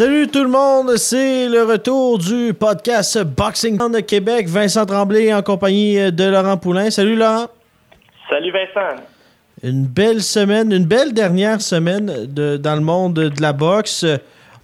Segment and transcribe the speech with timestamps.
[0.00, 4.48] Salut tout le monde, c'est le retour du podcast Boxing de Québec.
[4.48, 6.88] Vincent Tremblay en compagnie de Laurent Poulain.
[6.90, 7.48] Salut Laurent.
[8.30, 9.02] Salut Vincent.
[9.62, 14.06] Une belle semaine, une belle dernière semaine de- dans le monde de la boxe.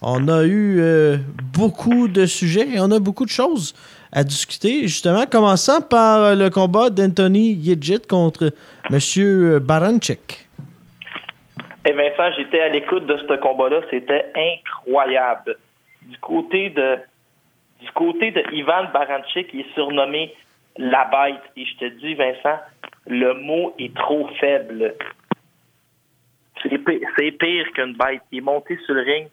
[0.01, 1.19] On a eu euh,
[1.53, 3.75] beaucoup de sujets et on a beaucoup de choses
[4.13, 4.89] à discuter.
[4.89, 8.55] Justement, commençant par le combat d'Anthony Yedjit contre
[8.91, 9.59] M.
[9.59, 10.46] Baranchik.
[11.87, 15.57] Et Vincent, j'étais à l'écoute de ce combat-là, c'était incroyable.
[16.03, 16.99] Du côté de
[17.81, 20.35] du côté de Ivan Baranchik, il est surnommé
[20.79, 21.43] la bête.
[21.57, 22.59] Et je te dis, Vincent,
[23.07, 24.95] le mot est trop faible.
[26.63, 28.23] C'est pire, c'est pire qu'une bête.
[28.33, 29.29] Il est monté sur le ring.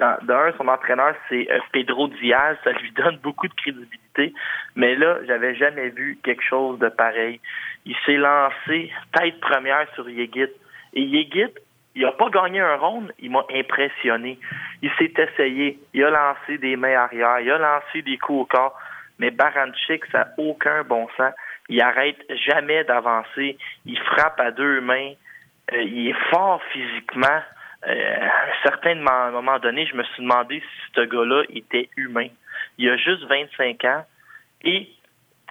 [0.00, 2.56] D'un, son entraîneur, c'est euh, Pedro Diaz.
[2.64, 4.34] Ça lui donne beaucoup de crédibilité.
[4.74, 7.40] Mais là, j'avais jamais vu quelque chose de pareil.
[7.84, 10.50] Il s'est lancé tête première sur Yegit.
[10.92, 11.54] Et Yegit,
[11.96, 14.38] il n'a pas gagné un round, il m'a impressionné.
[14.82, 18.44] Il s'est essayé, il a lancé des mains arrière, il a lancé des coups au
[18.44, 18.78] corps,
[19.18, 21.32] mais Baranchik, ça n'a aucun bon sens.
[21.70, 25.12] Il arrête jamais d'avancer, il frappe à deux mains,
[25.72, 27.40] euh, il est fort physiquement.
[27.88, 28.28] Euh,
[28.64, 32.28] à un moment donné, je me suis demandé si ce gars-là était humain.
[32.76, 34.04] Il a juste 25 ans
[34.62, 34.90] et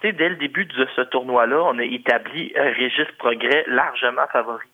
[0.02, 4.66] dès le début de ce tournoi-là, on a établi un Régis Progrès largement favori.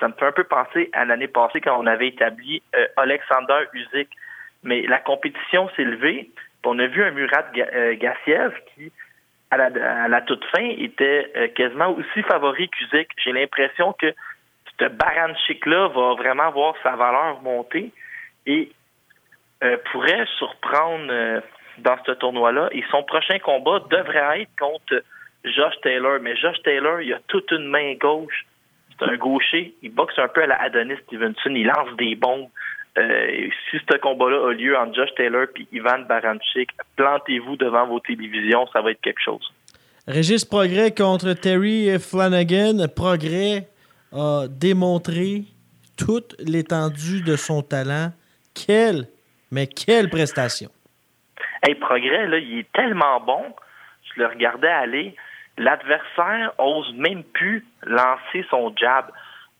[0.00, 3.64] Ça me fait un peu penser à l'année passée quand on avait établi euh, Alexander
[3.72, 4.08] Usyk.
[4.62, 6.30] Mais la compétition s'est levée.
[6.64, 8.92] On a vu un Murat euh, Gassiev qui,
[9.50, 9.56] à
[10.08, 13.08] la, toute fin, était euh, quasiment aussi favori qu'Usyk.
[13.22, 14.12] J'ai l'impression que
[14.80, 17.92] ce Baranchik-là va vraiment voir sa valeur monter
[18.46, 18.70] et
[19.90, 21.40] pourrait surprendre
[21.78, 22.68] dans ce tournoi-là.
[22.72, 25.02] Et son prochain combat devrait être contre
[25.44, 26.18] Josh Taylor.
[26.20, 28.44] Mais Josh Taylor, il a toute une main gauche.
[28.98, 29.74] C'est un gaucher.
[29.82, 31.50] Il boxe un peu à la Adonis Stevenson.
[31.50, 32.48] Il lance des bombes.
[32.98, 38.00] Euh, si ce combat-là a lieu entre Josh Taylor et Ivan Baranchik, plantez-vous devant vos
[38.00, 38.66] télévisions.
[38.72, 39.52] Ça va être quelque chose.
[40.08, 42.86] Régis Progrès contre Terry Flanagan.
[42.94, 43.68] Progrès
[44.12, 45.42] a démontré
[45.98, 48.12] toute l'étendue de son talent.
[48.54, 49.08] Quelle,
[49.50, 50.70] mais quelle prestation!
[51.62, 53.42] Hey, Progrès, là, il est tellement bon.
[54.04, 55.16] Je le regardais aller.
[55.58, 59.06] L'adversaire ose même plus lancer son jab.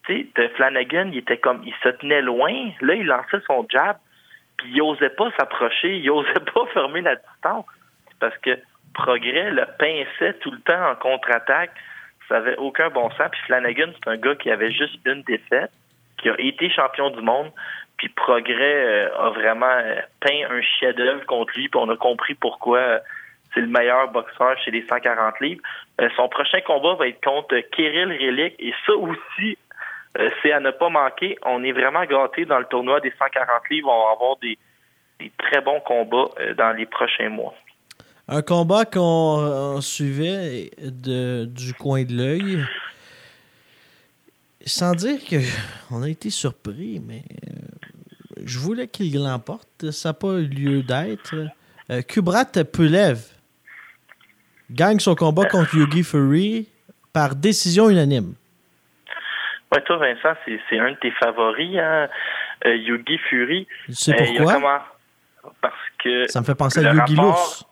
[0.07, 2.53] Tu sais, Flanagan, il était comme, il se tenait loin.
[2.81, 3.97] Là, il lançait son jab,
[4.59, 7.67] puis il osait pas s'approcher, il osait pas fermer la distance.
[8.21, 8.59] Parce que
[8.97, 11.73] Progrès le pinçait tout le temps en contre-attaque.
[12.29, 13.29] Ça avait aucun bon sens.
[13.31, 15.71] Puis Flanagan, c'est un gars qui avait juste une défaite,
[16.17, 17.53] qui a été champion du monde.
[17.99, 22.35] Puis Progrès euh, a vraiment euh, peint un chef-d'œuvre contre lui, puis on a compris
[22.35, 22.99] pourquoi euh,
[23.57, 25.63] c'est le meilleur boxeur chez les 140 livres.
[26.01, 29.57] Euh, son prochain combat va être contre Kirill Relic, et ça aussi,
[30.19, 31.39] euh, c'est à ne pas manquer.
[31.45, 33.89] On est vraiment gâtés dans le tournoi des 140 livres.
[33.89, 34.59] On va avoir des,
[35.39, 37.55] très bons combats euh, dans les prochains mois.
[38.29, 42.65] Un combat qu'on suivait du coin de l'œil.
[44.67, 45.37] Sans dire que
[45.93, 47.23] on a été surpris, mais
[48.45, 49.93] je voulais qu'il l'emporte.
[49.93, 51.37] Ça n'a pas eu lieu d'être.
[52.09, 53.36] Kubrat Pulev
[54.71, 56.69] gagne son combat contre Yugi Fury
[57.13, 58.35] par décision unanime.
[59.73, 62.09] Ouais, toi, Vincent, c'est, un de tes favoris, hein?
[62.65, 63.67] Euh, Yugi Fury.
[63.87, 64.53] Tu sais Euh, pourquoi?
[64.55, 67.65] comment- Parce que Ça me fait penser à Yugi rapport- l'ours.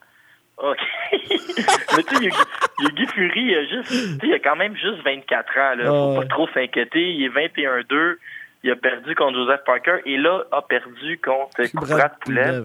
[0.58, 0.78] OK.
[1.12, 2.36] Mais tu sais, Yugi,
[2.80, 5.74] Yugi Fury, il a, juste, il a quand même juste 24 ans.
[5.76, 5.84] Là.
[5.86, 7.12] Faut pas trop s'inquiéter.
[7.12, 8.18] Il est 21-2.
[8.62, 12.10] Il a perdu contre Joseph Parker et là, a perdu contre Pulev.
[12.24, 12.64] Pulev.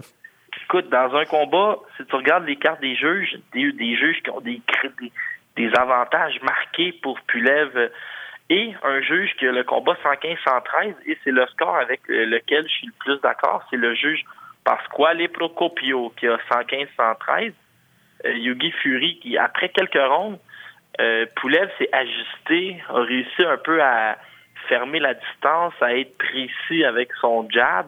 [0.64, 4.30] Écoute, dans un combat, si tu regardes les cartes des juges, des, des juges qui
[4.30, 4.60] ont des,
[5.56, 7.90] des, avantages marqués pour Pulev
[8.50, 12.64] et un juge qui a le combat 115-113 et c'est le score avec euh, lequel
[12.64, 14.24] je suis le plus d'accord, c'est le juge
[14.64, 17.52] Pasquale Procopio qui a 115-113.
[18.26, 20.38] Euh, Yugi Fury qui, après quelques rondes,
[21.00, 21.26] euh,
[21.78, 24.18] s'est ajusté, a réussi un peu à
[24.68, 27.86] fermer la distance, à être précis avec son jab.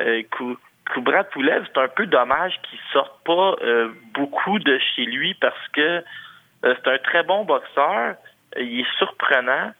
[0.00, 0.58] Euh, cou-
[0.92, 5.68] Kubrat Poulev, c'est un peu dommage qu'il sorte pas euh, beaucoup de chez lui parce
[5.72, 6.02] que euh,
[6.62, 8.14] c'est un très bon boxeur.
[8.58, 9.72] Il est surprenant.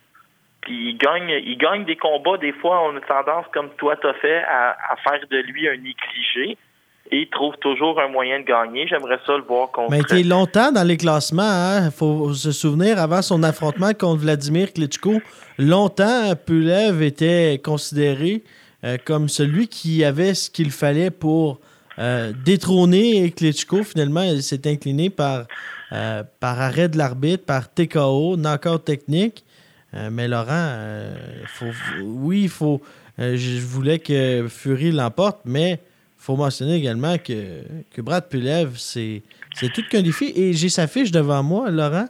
[0.62, 2.38] Puis il gagne, il gagne des combats.
[2.38, 6.58] Des fois, on a tendance, comme toi t'as fait, à, faire de lui un négligé.
[7.12, 8.88] Et il trouve toujours un moyen de gagner.
[8.88, 9.92] J'aimerais ça le voir contre.
[9.92, 11.42] Mais il était longtemps dans les classements.
[11.42, 11.90] Il hein.
[11.96, 15.20] faut se souvenir, avant son affrontement contre Vladimir Klitschko,
[15.56, 18.42] longtemps, Pulev était considéré
[18.86, 21.58] euh, comme celui qui avait ce qu'il fallait pour
[21.98, 23.82] euh, détrôner Klitschko.
[23.82, 25.46] Finalement, il s'est incliné par,
[25.92, 29.44] euh, arrêt de l'arbitre, par TKO, knockout technique.
[30.10, 30.76] mais Laurent,
[32.02, 32.80] oui, il faut.
[33.18, 39.22] je voulais que Fury l'emporte, mais il faut mentionner également que, que Brad Pulev, c'est
[39.74, 40.32] tout qu'un défi.
[40.36, 42.08] Et j'ai sa fiche devant moi, Laurent.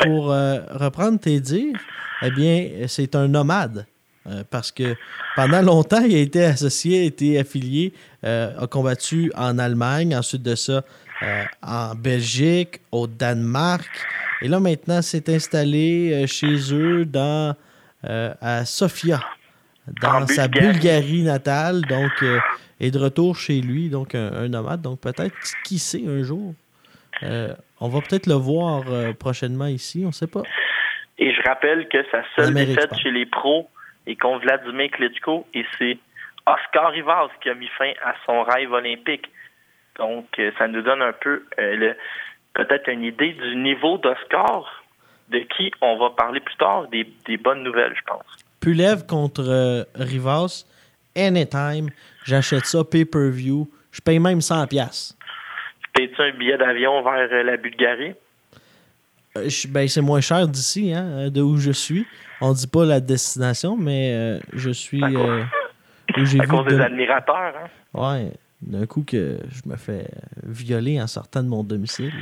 [0.00, 1.78] pour reprendre tes dires,
[2.22, 3.86] eh bien, c'est un nomade.
[4.26, 4.94] Euh, parce que
[5.36, 7.92] pendant longtemps, il a été associé, a été affilié,
[8.24, 10.82] euh, a combattu en Allemagne, ensuite de ça
[11.22, 13.88] euh, en Belgique, au Danemark.
[14.42, 17.56] Et là, maintenant, s'est installé chez eux dans,
[18.04, 19.20] à Sofia,
[20.00, 21.82] dans sa Bulgarie natale.
[21.82, 22.24] Donc,
[22.78, 24.80] est de retour chez lui, donc un, nomade.
[24.80, 26.54] Donc, peut-être, qui sait, un jour,
[27.20, 28.84] on va peut-être le voir
[29.18, 30.42] prochainement ici, on ne sait pas.
[31.18, 33.68] Et je rappelle que sa seule défaite chez les pros,
[34.08, 35.46] et contre Vladimir Klitschko.
[35.54, 35.98] Et c'est
[36.46, 39.30] Oscar Rivas qui a mis fin à son rêve olympique.
[39.98, 41.92] Donc, euh, ça nous donne un peu euh,
[42.54, 44.82] peut-être une idée du niveau d'Oscar,
[45.28, 48.24] de qui on va parler plus tard, des, bonnes nouvelles, je pense.
[48.60, 50.64] Pulev contre euh, Rivas,
[51.16, 51.90] anytime.
[52.24, 53.68] J'achète ça pay-per-view.
[53.92, 55.14] Je paye même 100$.
[55.92, 58.14] Payes-tu un billet d'avion vers la Bulgarie?
[59.68, 62.06] ben, c'est moins cher d'ici, hein, de où je suis.
[62.40, 65.02] On dit pas la destination, mais euh, je suis.
[65.02, 65.42] Euh,
[66.38, 67.68] à cause des admirateurs, hein?
[67.94, 68.32] Ouais.
[68.60, 70.08] D'un coup que je me fais
[70.42, 72.12] violer en sortant de mon domicile.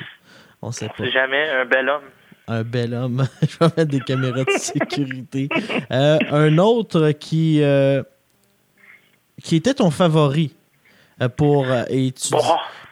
[0.61, 1.09] On sait pas.
[1.09, 2.03] Jamais un bel homme.
[2.49, 3.27] Un bel homme.
[3.43, 5.49] je vais mettre des caméras de sécurité.
[5.91, 7.63] Euh, un autre qui,
[9.43, 10.55] qui était ton favori
[11.37, 12.39] pour étudier.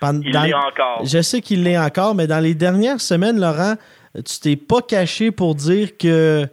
[0.01, 1.05] Bon, il l'est encore.
[1.05, 3.75] Je sais qu'il l'est encore, mais dans les dernières semaines, Laurent,
[4.15, 6.49] tu t'es pas caché pour dire que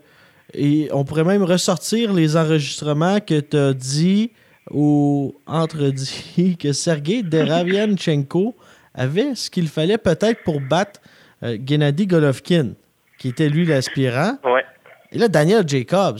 [0.53, 4.31] et on pourrait même ressortir les enregistrements que tu as dit
[4.69, 8.56] ou entredit que Sergei Deravianchenko
[8.94, 11.00] avait ce qu'il fallait peut-être pour battre
[11.44, 12.74] euh, Gennady Golovkin,
[13.18, 14.38] qui était lui l'aspirant.
[14.44, 14.65] Ouais.
[15.12, 16.19] Et là, Daniel Jacobs.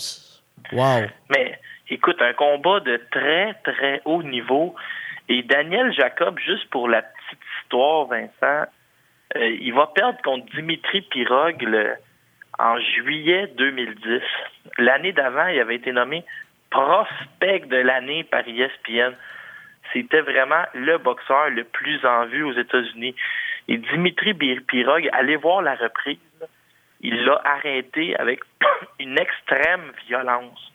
[0.72, 1.02] Wow.
[1.30, 4.76] Mais écoute, un combat de très, très haut niveau.
[5.30, 8.70] Et Daniel Jacob, juste pour la petite histoire, Vincent,
[9.36, 11.96] euh, il va perdre contre Dimitri Pirog le,
[12.62, 14.22] en juillet 2010.
[14.78, 16.24] L'année d'avant, il avait été nommé
[16.70, 19.14] prospect de l'année par ESPN.
[19.92, 23.16] C'était vraiment le boxeur le plus en vue aux États-Unis.
[23.68, 26.18] Et Dimitri Pirog, allez voir la reprise,
[27.02, 28.40] il l'a arrêté avec
[29.00, 30.72] une extrême violence.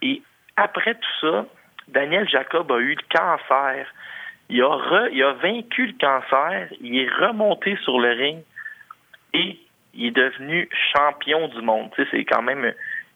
[0.00, 0.22] Et
[0.56, 1.46] après tout ça,
[1.88, 3.86] Daniel Jacob a eu le cancer.
[4.48, 8.42] Il a, il a vaincu le cancer, il est remonté sur le ring
[9.32, 9.58] et
[9.94, 11.90] il est devenu champion du monde.
[12.10, 12.72] C'est quand même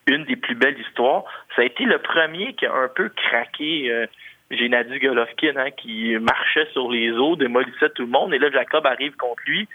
[0.07, 1.23] une des plus belles histoires.
[1.55, 4.05] Ça a été le premier qui a un peu craqué euh,
[4.51, 8.33] Gennady Golovkin, hein, qui marchait sur les eaux, démolissait tout le monde.
[8.33, 9.67] Et là, Jacob arrive contre lui.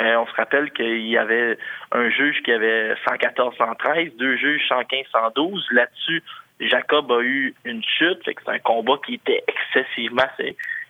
[0.00, 1.56] Euh, on se rappelle qu'il y avait
[1.92, 5.72] un juge qui avait 114-113, deux juges 115-112.
[5.72, 6.22] Là-dessus,
[6.60, 8.18] Jacob a eu une chute.
[8.24, 10.24] C'est un combat qui était excessivement...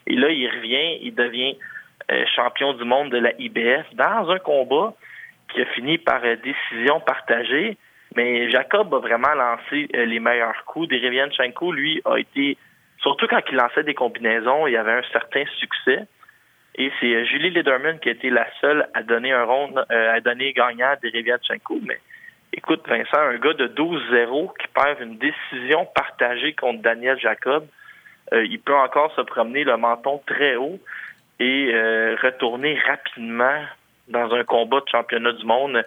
[0.07, 1.57] Et là, il revient, il devient
[2.11, 4.93] euh, champion du monde de la IBF dans un combat
[5.55, 7.79] qui a fini par euh, décision partagée.
[8.17, 10.89] Mais Jacob a vraiment lancé euh, les meilleurs coups.
[10.89, 12.59] Derevianchenko, lui, a été,
[12.99, 16.07] surtout quand il lançait des combinaisons, il avait un certain succès.
[16.77, 20.21] Et c'est euh, Julie Lederman qui a été la seule à donner un rond, à
[20.21, 21.81] donner gagnant à Derevianchenko.
[21.87, 22.01] Mais
[22.53, 27.67] écoute, Vincent, un gars de 12-0 qui perd une décision partagée contre Daniel Jacob,
[28.33, 30.81] il peut encore se promener le menton très haut
[31.39, 31.73] et
[32.23, 33.61] retourner rapidement
[34.09, 35.83] dans un combat de championnat du monde.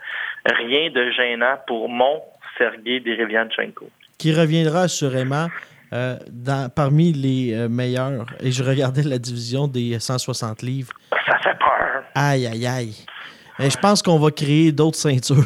[0.46, 2.22] Rien de gênant pour mon
[2.58, 3.90] Sergei Derevianchenko.
[4.18, 5.48] Qui reviendra assurément
[5.94, 8.26] euh, dans, parmi les euh, meilleurs.
[8.42, 10.94] Et je regardais la division des 160 livres.
[11.26, 12.04] Ça fait peur.
[12.16, 13.06] Aïe, aïe, aïe.
[13.60, 15.46] Et je pense qu'on va créer d'autres ceintures.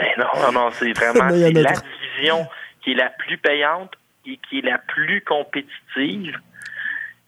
[0.00, 2.46] Eh non, non, non, c'est vraiment la division
[2.82, 3.92] qui est la plus payante
[4.26, 6.36] et qui est la plus compétitive.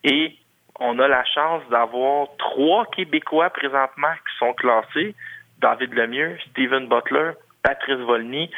[0.03, 0.37] Et
[0.79, 5.15] on a la chance d'avoir trois Québécois présentement qui sont classés.
[5.59, 8.51] David Lemieux, Steven Butler, Patrice Volny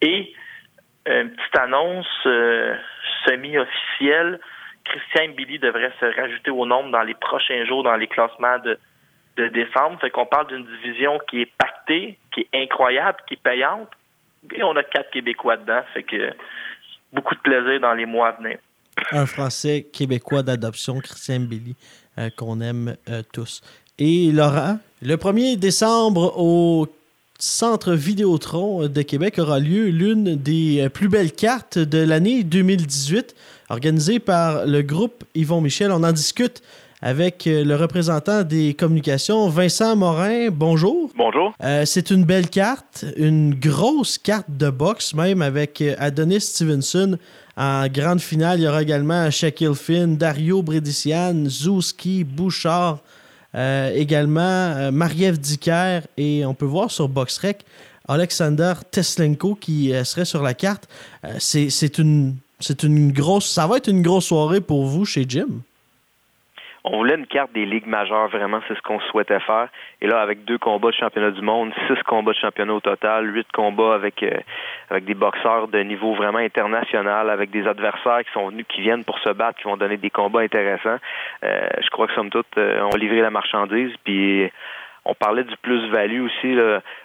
[0.00, 0.32] et
[1.06, 2.76] une petite annonce euh,
[3.26, 4.40] semi-officielle
[4.84, 8.78] Christian Billy devrait se rajouter au nombre dans les prochains jours dans les classements de,
[9.36, 9.98] de décembre.
[10.00, 13.88] Fait qu'on parle d'une division qui est pactée, qui est incroyable, qui est payante.
[14.52, 15.82] Et on a quatre Québécois dedans.
[15.94, 16.32] Fait que
[17.12, 18.58] beaucoup de plaisir dans les mois à venir.
[19.12, 21.74] Un Français québécois d'adoption, Christian Billy,
[22.18, 23.60] euh, qu'on aime euh, tous.
[23.98, 26.88] Et Laurent, le 1er décembre au
[27.38, 33.34] Centre Vidéotron de Québec aura lieu l'une des plus belles cartes de l'année 2018,
[33.70, 35.90] organisée par le groupe Yvon Michel.
[35.92, 36.62] On en discute
[37.04, 40.48] avec le représentant des communications, Vincent Morin.
[40.50, 41.10] Bonjour.
[41.14, 41.52] Bonjour.
[41.62, 47.18] Euh, c'est une belle carte, une grosse carte de boxe, même avec Adonis Stevenson
[47.56, 48.60] en grande finale.
[48.60, 52.98] Il y aura également Shaquille Finn, Dario Bredician, Zouski, Bouchard,
[53.54, 57.64] euh, également euh, Mariev Dicker et on peut voir sur BoxRec
[58.08, 60.88] Alexander Teslenko qui euh, serait sur la carte.
[61.38, 62.34] c'est une,
[63.12, 63.46] grosse.
[63.46, 65.48] Ça va être une grosse soirée pour vous chez Jim.
[66.86, 69.68] On voulait une carte des ligues majeures, vraiment, c'est ce qu'on souhaitait faire.
[70.02, 73.34] Et là, avec deux combats de championnat du monde, six combats de championnat au total,
[73.34, 74.38] huit combats avec euh,
[74.90, 79.04] avec des boxeurs de niveau vraiment international, avec des adversaires qui sont venus, qui viennent
[79.04, 80.98] pour se battre, qui vont donner des combats intéressants.
[81.42, 84.50] Euh, je crois que somme toute, euh, on va livrer la marchandise, puis
[85.04, 86.54] on parlait du plus-value aussi.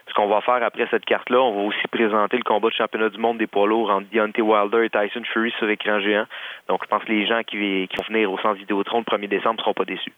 [0.09, 3.09] Ce qu'on va faire après cette carte-là, on va aussi présenter le combat de championnat
[3.09, 6.25] du monde des poids lourds entre Deontay Wilder et Tyson Fury sur écran géant.
[6.67, 9.55] Donc, je pense que les gens qui, vont venir au centre Vidéotron le 1er décembre
[9.57, 10.13] ne seront pas déçus.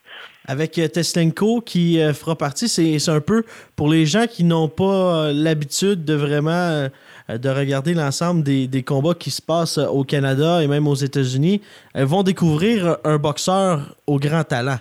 [0.48, 3.44] Avec euh, Teslenko qui euh, fera partie, c'est un peu
[3.76, 4.84] pour les gens qui n'ont pas
[5.28, 6.88] euh, l'habitude de vraiment
[7.30, 11.62] de regarder l'ensemble des, des, combats qui se passent au Canada et même aux États-Unis,
[11.96, 14.78] vont découvrir un boxeur au grand talent.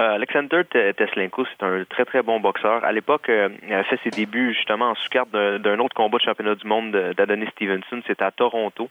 [0.00, 2.82] Euh, Alexander Teslenko, c'est un très très bon boxeur.
[2.84, 6.22] À l'époque, euh, il a fait ses débuts justement en sous-carte d'un autre combat de
[6.22, 8.00] championnat du monde d'Adonis Stevenson.
[8.06, 8.88] C'était à Toronto.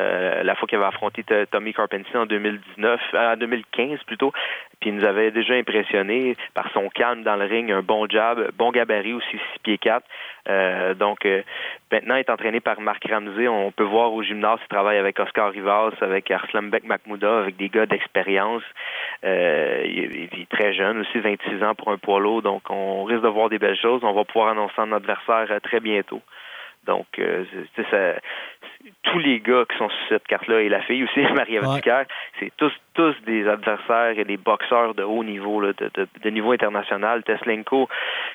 [0.00, 4.32] Euh, la fois qu'il avait affronté Tommy Carpentier en 2019, en 2015 plutôt,
[4.80, 8.50] puis il nous avait déjà impressionné par son calme dans le ring, un bon jab,
[8.56, 10.04] bon gabarit aussi 6 pieds 4.
[10.46, 11.42] Euh, donc euh,
[11.92, 15.18] maintenant il est entraîné par Marc Ramsey, on peut voir au gymnase il travaille avec
[15.18, 18.62] Oscar Rivas, avec Arslanbek Mahmouda, avec des gars d'expérience.
[19.24, 23.22] Euh, il, est très jeune aussi, 26 ans pour un poids lourd, donc on risque
[23.22, 24.02] de voir des belles choses.
[24.02, 26.20] On va pouvoir annoncer un adversaire très bientôt.
[26.86, 27.44] Donc, euh,
[27.90, 28.20] ça,
[29.02, 32.06] tous les gars qui sont sur cette carte-là et la fille aussi, Marie ouais.
[32.38, 35.74] c'est tous tous des adversaires et des boxeurs de haut niveau, de,
[36.22, 37.24] de, niveau international.
[37.24, 37.88] Teslenko,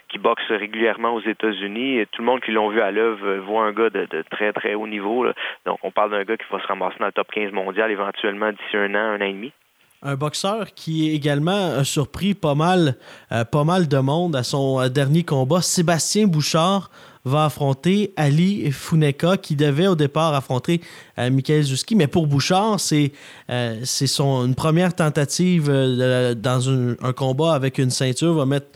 [0.10, 3.72] qui boxe régulièrement aux États-Unis, tout le monde qui l'ont vu à l'œuvre voit un
[3.72, 5.26] gars de, très très haut niveau.
[5.66, 8.52] Donc, on parle d'un gars qui va se ramasser dans le top 15 mondial éventuellement
[8.52, 9.54] d'ici un an, un an et demi
[10.02, 12.96] un boxeur qui également a surpris pas mal,
[13.32, 15.62] euh, pas mal de monde à son euh, dernier combat.
[15.62, 16.90] Sébastien Bouchard
[17.26, 20.82] va affronter Ali Funeka, qui devait au départ affronter
[21.18, 21.96] euh, Michael Zuski.
[21.96, 23.12] Mais pour Bouchard, c'est
[23.50, 23.84] euh,
[24.20, 28.34] une première tentative euh, dans un, combat avec une ceinture.
[28.34, 28.68] va mettre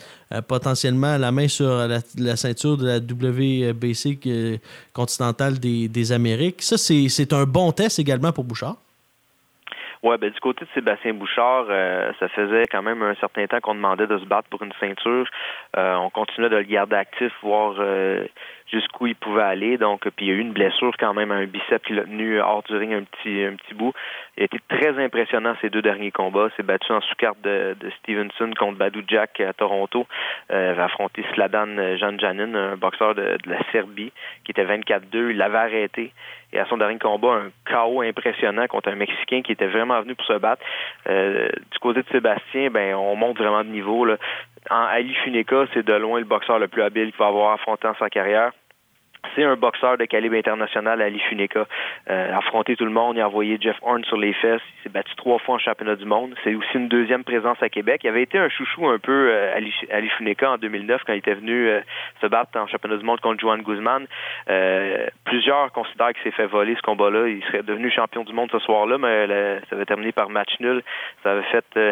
[0.47, 4.59] potentiellement la main sur la, ceinture de la WBC
[4.91, 6.63] continentale des, des Amériques.
[6.63, 8.77] Ça, c'est un bon test également pour Bouchard.
[10.03, 13.61] Ouais, ben du côté de Sébastien Bouchard, euh, ça faisait quand même un certain temps
[13.61, 15.25] qu'on demandait de se battre pour une ceinture.
[15.77, 18.25] Euh, on continuait de le garder actif, voir euh,
[18.71, 19.77] jusqu'où il pouvait aller.
[19.77, 22.03] Donc, puis il y a eu une blessure quand même à un bicep qui l'a
[22.03, 23.93] tenu hors du ring un petit un petit bout.
[24.37, 26.49] Il a été très impressionnant ces deux derniers combats.
[26.57, 30.07] S'est battu en sous-carte de, Stevenson contre Badou Jack à Toronto.
[30.51, 34.11] Euh, va affronter Sladan Jan Janin, un boxeur de, de la Serbie,
[34.43, 35.31] qui était 24-2.
[35.31, 36.11] Il l'avait arrêté
[36.53, 40.13] et à son dernier combat, un chaos impressionnant contre un Mexicain qui était vraiment venu
[40.13, 40.63] pour se battre.
[41.09, 44.05] Euh, du côté de Sébastien, ben on monte vraiment de niveau.
[44.05, 44.17] Là.
[44.69, 47.87] En Ali Funeka, c'est de loin le boxeur le plus habile qu'il va avoir affronté
[47.87, 48.51] en sa carrière
[49.35, 51.65] c'est un boxeur de calibre international, Ali Funeka.
[52.09, 54.89] Euh, affronté tout le monde, il a envoyé Jeff Horn sur les fesses, il s'est
[54.89, 56.35] battu trois fois en championnat du monde.
[56.43, 58.01] C'est aussi une deuxième présence à Québec.
[58.03, 61.19] Il avait été un chouchou un peu euh, Ali, Ali Funeka en 2009 quand il
[61.19, 61.81] était venu euh,
[62.21, 64.05] se battre en championnat du monde contre Joan Guzman.
[64.49, 67.27] Euh, plusieurs considèrent qu'il s'est fait voler ce combat-là.
[67.27, 69.27] Il serait devenu champion du monde ce soir-là, mais
[69.69, 70.83] ça avait terminé par match nul.
[71.23, 71.65] Ça avait fait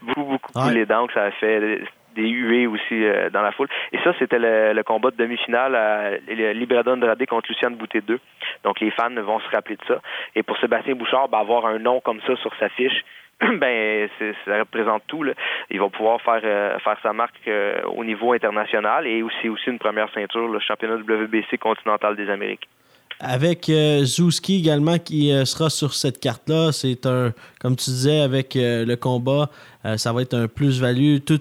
[0.00, 0.74] beaucoup, beaucoup ouais.
[0.74, 1.06] les dents.
[1.14, 1.80] Ça avait fait
[2.14, 3.68] des huées aussi euh, dans la foule.
[3.92, 6.16] Et ça, c'était le, combat de demi-finale à
[6.52, 8.18] Libradon Andrade contre Luciane Boutet 2.
[8.64, 10.00] Donc les fans vont se rappeler de ça.
[10.34, 13.04] Et pour Sébastien Bouchard, ben, avoir un nom comme ça sur sa fiche,
[13.40, 14.08] ben
[14.44, 15.22] ça représente tout.
[15.22, 15.32] Là.
[15.70, 19.70] Il va pouvoir faire euh, faire sa marque euh, au niveau international et aussi aussi
[19.70, 22.68] une première ceinture, le championnat WBC continental des Amériques.
[23.22, 28.20] Avec euh, Zouski également qui euh, sera sur cette carte-là, c'est un, comme tu disais,
[28.20, 29.50] avec euh, le combat,
[29.96, 31.18] ça va être un plus-value.
[31.18, 31.40] Tout,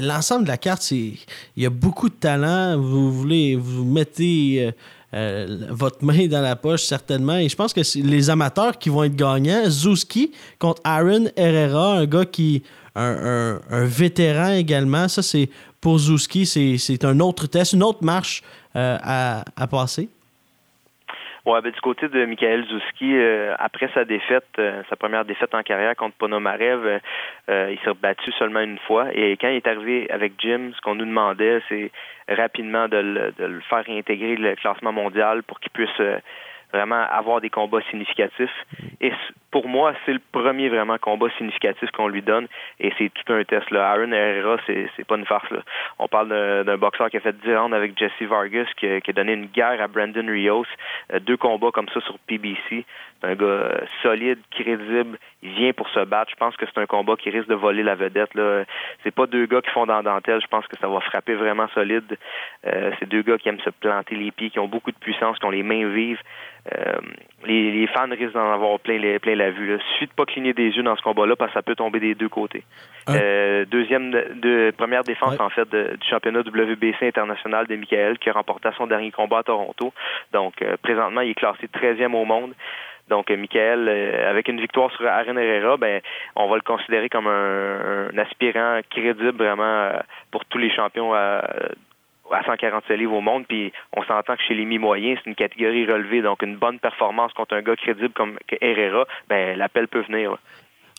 [0.00, 1.18] l'ensemble de la carte, il
[1.56, 2.78] y a beaucoup de talent.
[2.78, 4.70] Vous voulez, vous mettez
[5.12, 7.38] votre main dans la poche, certainement.
[7.38, 9.62] Et je pense que c'est les amateurs qui vont être gagnants.
[9.70, 12.62] Zouski contre Aaron Herrera, un gars qui.
[12.96, 15.08] Un, vétéran également.
[15.08, 15.48] Ça, c'est
[15.80, 18.42] pour Zouski, c'est un autre test, une autre marche
[18.74, 20.10] à, à passer.
[21.46, 25.54] Ouais, ben, du côté de Michael Zouski, euh, après sa défaite, euh, sa première défaite
[25.54, 27.00] en carrière contre Ponomarev,
[27.48, 29.06] euh, il s'est rebattu seulement une fois.
[29.14, 31.90] Et quand il est arrivé avec Jim, ce qu'on nous demandait, c'est
[32.28, 36.00] rapidement de le, de le, faire réintégrer le classement mondial pour qu'il puisse
[36.72, 38.50] vraiment avoir des combats significatifs.
[39.00, 39.12] Et
[39.50, 42.46] pour moi, c'est le premier vraiment combat significatif qu'on lui donne.
[42.78, 43.70] Et c'est tout un test.
[43.70, 43.90] Là.
[43.90, 45.50] Aaron Herrera, c'est, pas une farce.
[45.50, 45.62] Là.
[45.98, 49.12] On parle d'un, boxeur qui a fait 10 rounds avec Jesse Vargas, qui, qui, a
[49.12, 50.66] donné une guerre à Brandon Rios.
[51.12, 52.84] Euh, deux combats comme ça sur PBC.
[53.20, 55.18] C'est un gars euh, solide, crédible.
[55.42, 56.30] Il vient pour se battre.
[56.30, 58.34] Je pense que c'est un combat qui risque de voler la vedette.
[58.34, 58.64] Là.
[59.02, 60.40] C'est pas deux gars qui font dans dentelle.
[60.40, 62.16] Je pense que ça va frapper vraiment solide.
[62.66, 65.38] Euh, c'est deux gars qui aiment se planter les pieds, qui ont beaucoup de puissance,
[65.38, 66.20] qui ont les mains vives.
[66.72, 66.98] Euh,
[67.46, 69.74] les, fans risquent d'en avoir plein, plein la vue.
[69.74, 72.00] Il suffit de pas cligner des yeux dans ce combat-là parce que ça peut tomber
[72.00, 72.64] des deux côtés.
[73.08, 78.32] Euh, deuxième, de, première défense en fait du championnat WBC international de Michael qui a
[78.32, 79.92] remporté son dernier combat à Toronto.
[80.32, 82.52] Donc euh, présentement, il est classé 13e au monde.
[83.10, 83.88] Donc, Michael,
[84.28, 86.00] avec une victoire sur Aaron Herrera, ben,
[86.36, 89.90] on va le considérer comme un, aspirant crédible vraiment
[90.30, 91.42] pour tous les champions à
[92.44, 96.22] 147 livres au monde, puis on s'entend que chez les mi-moyens, c'est une catégorie relevée,
[96.22, 100.36] donc une bonne performance contre un gars crédible comme Herrera, ben l'appel peut venir.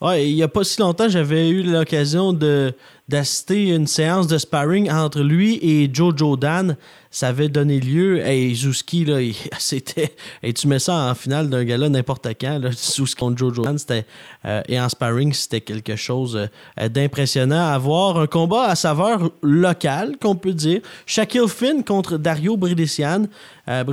[0.02, 2.74] Ouais, il n'y a pas si longtemps, j'avais eu l'occasion de
[3.12, 6.78] d'assister une séance de sparring entre lui et Joe Jordan
[7.12, 8.26] ça avait donné lieu.
[8.26, 9.20] Hey, Zouski, là,
[9.60, 10.16] c'était.
[10.42, 13.78] Et tu mets ça en finale d'un gala n'importe quand, là, Zouski contre Joe Jordan,
[13.78, 14.06] c'était.
[14.46, 16.48] Euh, et en sparring, c'était quelque chose
[16.80, 18.18] euh, d'impressionnant à voir.
[18.18, 20.80] Un combat à saveur locale, qu'on peut dire.
[21.06, 23.26] Shaquille Finn contre Dario Bridician.
[23.68, 23.84] Euh,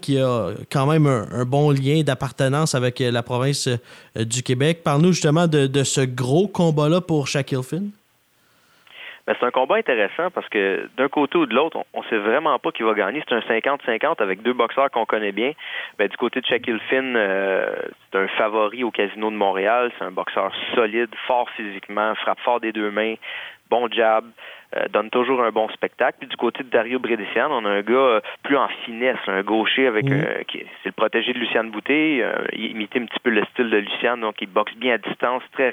[0.00, 3.68] qui a quand même un, bon lien d'appartenance avec la province
[4.14, 4.82] du Québec.
[4.84, 7.90] Parle-nous justement de, de ce gros combat-là pour Shaquille Finn.
[9.26, 12.18] Ben, c'est un combat intéressant parce que d'un côté ou de l'autre, on ne sait
[12.18, 13.22] vraiment pas qui va gagner.
[13.28, 15.52] C'est un 50-50 avec deux boxeurs qu'on connaît bien.
[15.98, 17.74] Ben, du côté de Shaquille Finn, euh,
[18.12, 19.90] c'est un favori au Casino de Montréal.
[19.98, 23.14] C'est un boxeur solide, fort physiquement, frappe fort des deux mains,
[23.68, 24.24] bon jab.
[24.74, 26.18] Euh, donne toujours un bon spectacle.
[26.18, 29.42] Puis du côté de Dario Bredesian, on a un gars euh, plus en finesse, un
[29.42, 32.24] gaucher avec euh, qui c'est le protégé de Luciane Boutet.
[32.52, 35.42] il imitait un petit peu le style de Luciane, donc il boxe bien à distance,
[35.52, 35.72] très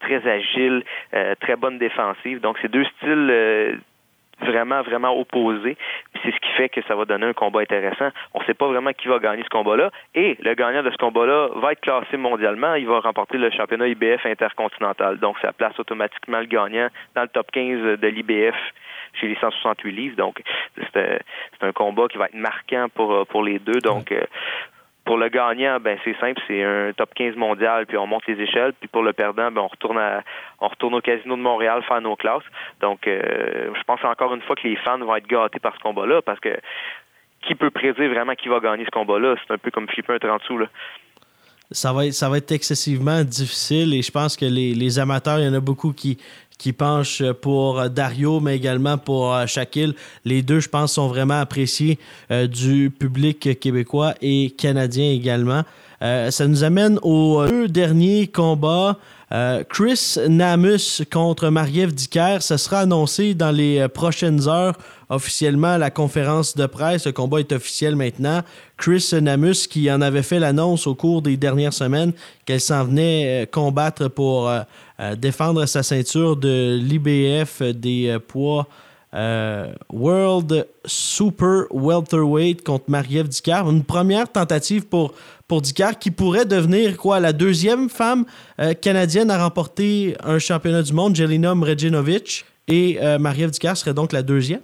[0.00, 0.82] très agile,
[1.40, 2.40] très bonne défensive.
[2.40, 3.80] Donc c'est deux styles
[4.40, 5.76] vraiment, vraiment opposé.
[6.22, 8.10] c'est ce qui fait que ça va donner un combat intéressant.
[8.34, 9.90] On ne sait pas vraiment qui va gagner ce combat-là.
[10.14, 12.74] Et le gagnant de ce combat-là va être classé mondialement.
[12.74, 15.18] Il va remporter le championnat IBF intercontinental.
[15.18, 18.56] Donc, ça place automatiquement le gagnant dans le top 15 de l'IBF
[19.20, 20.16] chez les 168 livres.
[20.16, 20.42] Donc,
[20.94, 21.20] c'est
[21.60, 23.80] un combat qui va être marquant pour, pour les deux.
[23.80, 24.12] Donc,
[25.12, 28.40] pour le gagnant, ben c'est simple, c'est un top 15 mondial, puis on monte les
[28.40, 28.72] échelles.
[28.80, 30.00] Puis pour le perdant, ben on retourne
[30.58, 32.48] on retourne au casino de Montréal faire nos classes.
[32.80, 33.20] Donc, euh,
[33.76, 36.40] je pense encore une fois que les fans vont être gâtés par ce combat-là, parce
[36.40, 36.56] que
[37.46, 39.34] qui peut prédire vraiment qui va gagner ce combat-là?
[39.46, 40.68] C'est un peu comme flipper un 30 sous là.
[41.70, 45.44] Ça va, être, ça va être excessivement difficile et je pense que les amateurs, il
[45.44, 46.16] y en a beaucoup qui,
[46.62, 49.96] qui penche pour Dario, mais également pour euh, Shaquille.
[50.24, 51.98] Les deux, je pense, sont vraiment appréciés
[52.30, 55.64] euh, du public québécois et canadien également.
[56.02, 58.98] Euh, ça nous amène aux deux derniers combats.
[59.70, 64.76] Chris Namus contre Marie-Ève Dicker, ça sera annoncé dans les prochaines heures
[65.08, 67.06] officiellement la conférence de presse.
[67.06, 68.42] Le combat est officiel maintenant.
[68.76, 72.12] Chris Namus qui en avait fait l'annonce au cours des dernières semaines
[72.44, 74.50] qu'elle s'en venait combattre pour
[75.02, 78.68] euh, défendre sa ceinture de l'IBF des euh, poids
[79.14, 83.28] euh, World Super Welterweight contre Marie-Ève
[83.66, 85.12] Une première tentative pour,
[85.52, 85.60] pour
[86.00, 88.24] qui pourrait devenir quoi la deuxième femme
[88.80, 92.46] canadienne à remporter un championnat du monde, Jelena Mrejinovic.
[92.68, 94.62] Et Marie-Ève serait donc la deuxième?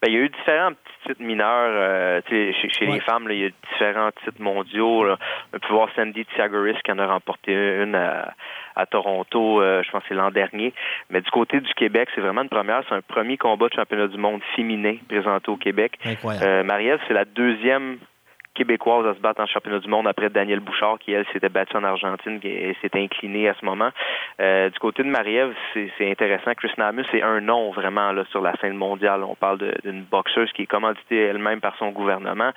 [0.00, 2.22] Ben, il y a eu différents petits titres mineurs.
[2.30, 5.10] chez, chez les femmes, il y a différents titres mondiaux.
[5.52, 8.32] On peut voir Sandy Tiagoris qui en a remporté une à,
[8.78, 10.72] à Toronto, euh, je pense que c'est l'an dernier.
[11.10, 12.82] Mais du côté du Québec, c'est vraiment une première.
[12.88, 15.98] C'est un premier combat de championnat du monde féminin présenté au Québec.
[16.24, 17.98] Euh, Marielle, c'est la deuxième
[18.58, 21.76] québécoise à se battre en championnat du monde après Daniel Bouchard, qui, elle, s'était battue
[21.76, 23.90] en Argentine et s'était inclinée à ce moment.
[24.40, 26.52] Euh, du côté de Marie-Ève, c'est intéressant.
[26.56, 29.22] Chris Namus, c'est un nom vraiment là, sur la scène mondiale.
[29.22, 32.50] On parle d'une boxeuse qui est commanditée elle-même par son gouvernement.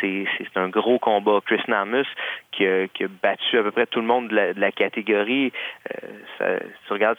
[0.00, 1.40] C'est un gros combat.
[1.44, 2.06] Chris Namus,
[2.52, 5.52] qui a, qui a, battu à peu près tout le monde de la, catégorie.
[5.90, 6.08] Euh,
[6.38, 6.44] ça,
[6.86, 7.18] tu regardes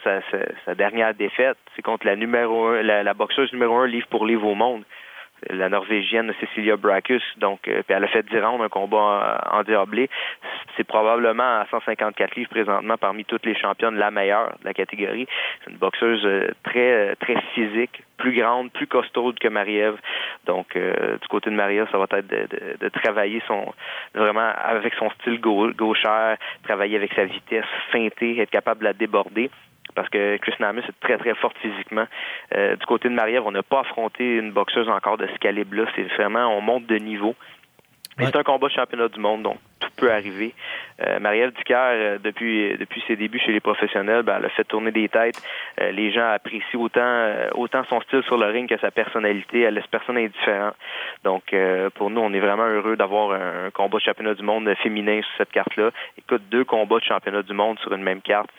[0.64, 4.46] sa, dernière défaite, c'est contre la numéro un, la boxeuse numéro un livre pour livre
[4.46, 4.84] au monde.
[5.50, 7.22] La Norvégienne Cecilia Brackus.
[7.38, 10.08] Donc, euh, puis elle a fait 10 rounds, un combat en, diablé.
[10.76, 15.26] C'est probablement à 154 livres présentement parmi toutes les championnes la meilleure de la catégorie.
[15.64, 19.96] C'est une boxeuse euh, très très physique, plus grande, plus costaude que Marie-Ève.
[20.46, 23.72] Donc, du côté de Marie-Ève, ça va être de, de, travailler son
[24.14, 29.50] vraiment avec son style gauchère, travailler avec sa vitesse, feinter, être capable de la déborder
[29.94, 32.06] parce que Chris Namus est très, très forte physiquement.
[32.54, 35.84] Euh, du côté de Marie-Ève, on n'a pas affronté une boxeuse encore de ce calibre-là.
[35.94, 37.34] C'est vraiment, on monte de niveau.
[38.18, 39.58] C'est un combat de championnat du monde, donc
[40.10, 40.54] arriver.
[41.06, 44.92] Euh, Marie-Ève euh, depuis, depuis ses débuts chez les professionnels, ben, elle a fait tourner
[44.92, 45.40] des têtes.
[45.80, 49.62] Euh, les gens apprécient autant, euh, autant son style sur le ring que sa personnalité.
[49.62, 50.72] Elle laisse personne indifférent.
[51.24, 51.54] Donc,
[51.94, 55.30] pour nous, on est vraiment heureux d'avoir un, combat de championnat du monde féminin sur
[55.38, 55.90] cette carte-là.
[56.18, 58.50] Écoute, deux combats de championnat du monde sur une même carte.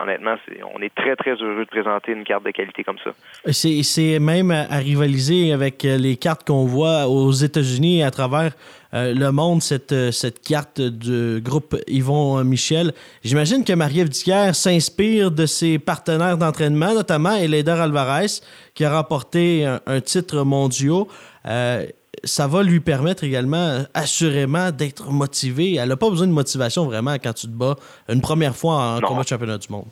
[0.00, 0.36] Honnêtement,
[0.74, 3.10] on est très, très heureux de présenter une carte de qualité comme ça.
[3.50, 8.52] C'est même à rivaliser avec les cartes qu'on voit aux États-Unis à travers
[8.92, 12.92] le monde, cette, cette carte du groupe Yvon Michel.
[13.24, 14.12] J'imagine que Marie-Ève
[14.52, 18.40] s'inspire de ses partenaires d'entraînement, notamment Eleder Alvarez,
[18.74, 21.04] qui a remporté un, titre mondial.
[21.46, 21.86] Euh,
[22.24, 25.76] ça va lui permettre également, assurément, d'être motivée.
[25.76, 27.76] Elle n'a pas besoin de motivation vraiment quand tu te bats
[28.08, 29.86] une première fois en combat de championnat du monde.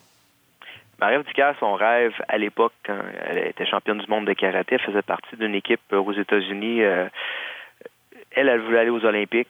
[1.01, 1.25] Marie-Ève
[1.59, 5.35] son rêve à l'époque, quand elle était championne du monde de karaté, elle faisait partie
[5.37, 6.83] d'une équipe aux États-Unis.
[6.83, 7.07] Euh,
[8.33, 9.49] elle, elle voulait aller aux Olympiques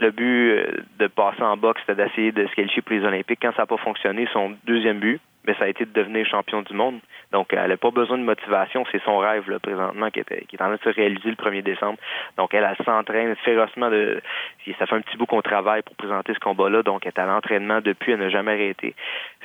[0.00, 3.38] le but euh, de passer en boxe, c'était d'essayer de se qualifier pour les Olympiques.
[3.40, 6.62] Quand ça n'a pas fonctionné, son deuxième but, mais ça a été de devenir champion
[6.62, 7.00] du monde.
[7.32, 8.84] Donc, elle n'a pas besoin de motivation.
[8.90, 11.36] C'est son rêve, là, présentement, qui, était, qui est en train de se réaliser le
[11.36, 11.98] 1er décembre.
[12.36, 13.88] Donc, elle, elle s'entraîne férocement.
[13.88, 14.20] De,
[14.78, 16.82] ça fait un petit bout qu'on travaille pour présenter ce combat-là.
[16.82, 18.12] Donc, elle est à l'entraînement depuis.
[18.12, 18.94] Elle n'a jamais arrêté.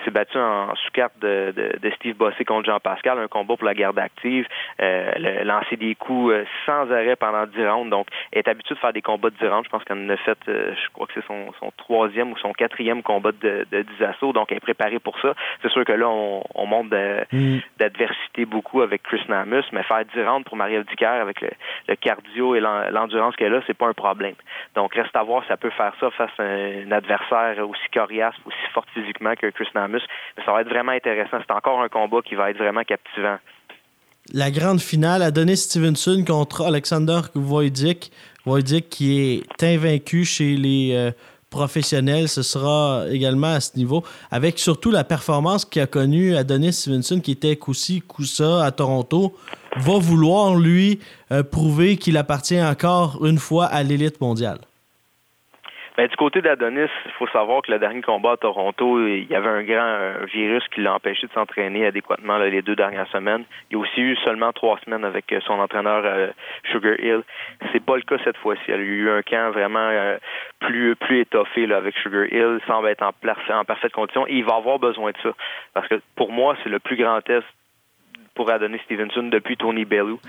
[0.03, 3.73] s'est battue en sous-carte de, de, Steve Bossé contre Jean Pascal, un combat pour la
[3.73, 4.47] garde active.
[4.81, 7.89] Euh, lancer des coups euh, sans arrêt pendant 10 rounds.
[7.89, 9.65] Donc, elle est habituée de faire des combats de 10 rounds.
[9.65, 12.37] Je pense qu'elle en a fait, euh, je crois que c'est son, son troisième ou
[12.37, 14.33] son quatrième combat de, de 10 assauts.
[14.33, 15.33] Donc, elle est préparée pour ça.
[15.61, 16.91] C'est sûr que là, on, on monte
[17.31, 17.59] mm.
[17.79, 22.59] d'adversité beaucoup avec Chris Namus, mais faire 10 rounds pour Marie-Ève avec le, cardio et
[22.59, 24.35] l'endurance qu'elle a, c'est pas un problème.
[24.75, 28.35] Donc, reste à voir si ça peut faire ça face à un, adversaire aussi coriace,
[28.45, 30.01] aussi fort physiquement que Chris Namus.
[30.37, 31.37] Mais ça va être vraiment intéressant.
[31.39, 33.37] C'est encore un combat qui va être vraiment captivant.
[34.33, 38.11] La grande finale a donné Stevenson contre Alexander Wojcik.
[38.45, 41.11] Wojcik qui est invaincu chez les euh,
[41.55, 46.73] professionnel, ce sera également à ce niveau, avec surtout la performance qu'il a connue Adonis
[46.73, 48.03] Stevenson, qui était coup-ci,
[48.61, 49.33] à Toronto,
[49.77, 50.99] va vouloir, lui,
[51.31, 54.59] euh, prouver qu'il appartient encore une fois à l'élite mondiale.
[55.97, 59.35] Ben, du côté d'Adonis, il faut savoir que le dernier combat à Toronto, il y
[59.35, 63.45] avait un grand virus qui l'a empêché de s'entraîner adéquatement les deux dernières semaines.
[63.71, 66.27] Il a aussi eu seulement trois semaines avec euh, son entraîneur euh,
[66.69, 67.21] Sugar Hill.
[67.71, 68.61] C'est pas le cas cette fois-ci.
[68.67, 70.17] Il a eu un camp vraiment euh,
[70.59, 73.13] plus plus étoffé là, avec Sugar Hill, il semble être en,
[73.53, 75.31] en parfaite condition et il va avoir besoin de ça.
[75.73, 77.45] Parce que pour moi, c'est le plus grand test
[78.33, 80.19] pour Adonis Stevenson depuis Tony Bellew.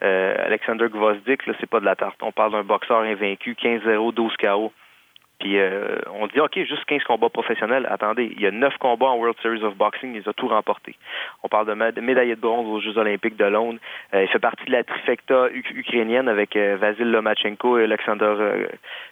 [0.00, 2.22] Alexander Gvozdik, là, c'est pas de la tarte.
[2.22, 4.72] On parle d'un boxeur invaincu, 15-0, 12 KO.
[5.38, 7.86] Puis euh, on dit, OK, juste 15 combats professionnels.
[7.90, 10.48] Attendez, il y a 9 combats en World Series of Boxing, il les a tout
[10.48, 10.96] remportés.
[11.42, 13.78] On parle de, médaillé de bronze aux Jeux olympiques de Londres.
[14.14, 18.66] Euh, il fait partie de la trifecta ukrainienne avec euh, Vasil Lomachenko et Alexander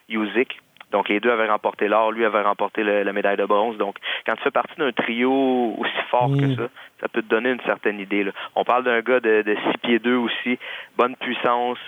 [0.08, 0.60] Yuzik.
[0.94, 3.76] Donc, les deux avaient remporté l'or, lui avait remporté la médaille de bronze.
[3.78, 6.68] Donc, quand tu fais partie d'un trio aussi fort que ça,
[7.00, 8.24] ça peut te donner une certaine idée.
[8.54, 10.56] On parle d'un gars de, de 6 pieds 2 aussi,
[10.96, 11.80] bonne puissance,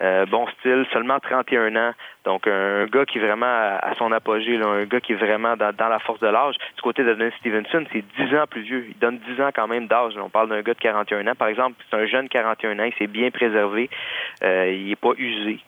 [0.00, 1.92] euh, bon style, seulement 31 ans.
[2.24, 5.88] Donc, un gars qui est vraiment à, son apogée, un gars qui est vraiment dans,
[5.88, 6.54] la force de l'âge.
[6.76, 8.86] Du côté de Dennis Stevenson, c'est 10 ans plus vieux.
[8.90, 10.12] Il donne 10 ans quand même d'âge.
[10.16, 11.34] On parle d'un gars de 41 ans.
[11.36, 13.90] Par exemple, c'est un jeune 41 ans, il s'est bien préservé.
[14.44, 15.58] Euh, il n'est pas usé.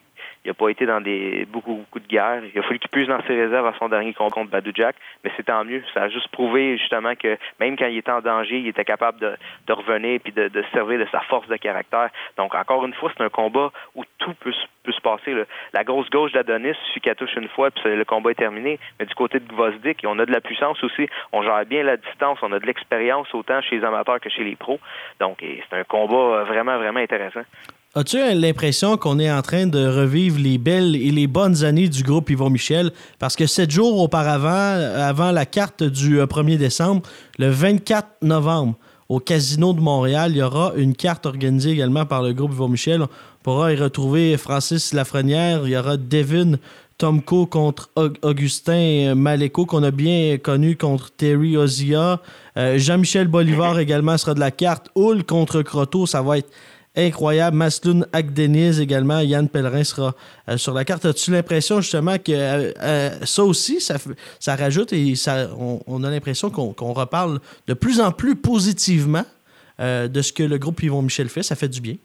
[0.44, 2.42] Il n'a pas été dans des beaucoup, beaucoup de guerres.
[2.54, 4.96] Il a fallu qu'il puisse dans ses réserves à son dernier combat contre Badou Jack,
[5.22, 5.83] mais c'est tant mieux.
[5.94, 9.20] Ça a juste prouvé justement que même quand il était en danger, il était capable
[9.20, 12.11] de, revenir puis de, de servir de sa force de caractère.
[12.37, 14.52] Donc encore une fois, c'est un combat où tout peut,
[14.83, 15.35] peut se passer.
[15.72, 18.78] La grosse gauche d'Adonis suffit qu'elle touche une fois puis le combat est terminé.
[19.00, 21.09] Mais du côté de Gvozdik, on a de la puissance aussi.
[21.33, 24.44] On gère bien la distance, on a de l'expérience autant chez les amateurs que chez
[24.44, 24.78] les pros.
[25.20, 27.44] Donc c'est un combat vraiment, vraiment intéressant.
[27.96, 32.02] As-tu l'impression qu'on est en train de revivre les belles et les bonnes années du
[32.02, 32.90] groupe Yvon Michel?
[33.20, 34.50] Parce que sept jours auparavant,
[34.96, 37.02] avant la carte du 1er euh, décembre,
[37.38, 38.74] le 24 novembre,
[39.09, 42.66] au Casino de Montréal, il y aura une carte organisée également par le groupe Yvon
[42.66, 43.02] Michel.
[43.02, 43.09] On
[43.44, 46.54] pourra y retrouver Francis Lafrenière, il y aura Devin
[46.98, 47.90] Tomko contre
[48.22, 52.20] Augustin Maléco, qu'on a bien connu contre Terry Ozia.
[52.57, 54.90] Euh, Jean-Michel Bolivar également sera de la carte.
[54.96, 56.50] Hull contre Croteau, ça va être
[56.96, 57.57] incroyable.
[57.57, 59.20] Masloun Akdeniz également.
[59.20, 60.12] Yann Pellerin sera
[60.48, 61.04] euh, sur la carte.
[61.04, 65.14] As-tu l'impression justement que euh, ça aussi, ça, rajoute et
[65.87, 69.24] on, a l'impression qu'on reparle de plus en plus positivement
[69.78, 71.42] de ce que le groupe Yvon Michel fait?
[71.42, 71.96] Ça fait du bien.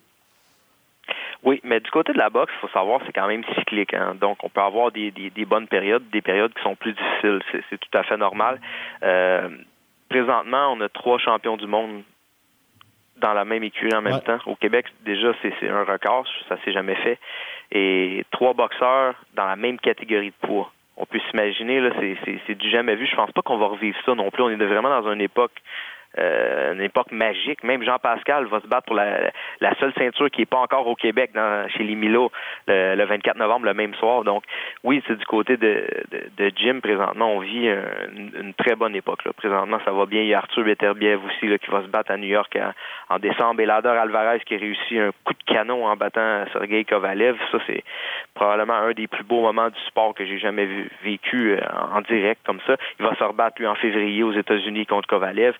[1.44, 3.94] Oui, mais du côté de la boxe, il faut savoir c'est quand même cyclique.
[3.94, 4.16] Hein.
[4.20, 5.12] Donc, on peut avoir des,
[5.48, 7.42] bonnes périodes, des périodes qui sont plus difficiles.
[7.70, 8.60] C'est tout à fait normal.
[9.04, 9.50] Euh,
[10.10, 12.04] présentement, on a trois champions du monde
[13.20, 14.40] dans la même écurie en même temps.
[14.46, 16.26] Au Québec, déjà, c'est un record.
[16.48, 17.20] Ça s'est jamais fait.
[17.72, 20.72] Et trois boxeurs dans la même catégorie de poids.
[20.98, 21.92] On peut s'imaginer, là,
[22.46, 23.06] c'est du jamais vu.
[23.06, 24.44] Je pense pas qu'on va revivre ça non plus.
[24.44, 25.54] On est vraiment dans une époque
[26.18, 27.64] euh, une époque magique.
[27.64, 30.88] Même Jean Pascal va se battre pour la, la seule ceinture qui n'est pas encore
[30.88, 32.32] au Québec dans, chez les Milo
[32.68, 34.24] le, 24 novembre, le même soir.
[34.24, 34.44] Donc,
[34.84, 37.34] oui, c'est du côté de, de, de, Jim présentement.
[37.34, 39.24] On vit une, très bonne époque.
[39.26, 39.34] Là.
[39.34, 40.22] Présentement, ça va bien.
[40.22, 42.58] Il y a Arthur Beterbiev aussi là, qui va se battre à New York
[43.10, 43.62] en, décembre.
[43.62, 47.38] Et Lader Alvarez qui a réussi un coup de canon en battant Sergei Kovalev.
[47.52, 47.84] Ça, c'est
[48.34, 50.68] probablement un des plus beaux moments du sport que j'ai jamais
[51.04, 51.60] vécu euh,
[51.94, 52.76] en, direct comme ça.
[53.00, 55.56] Il va se rebattre, lui, en février aux États-Unis contre Kovalev.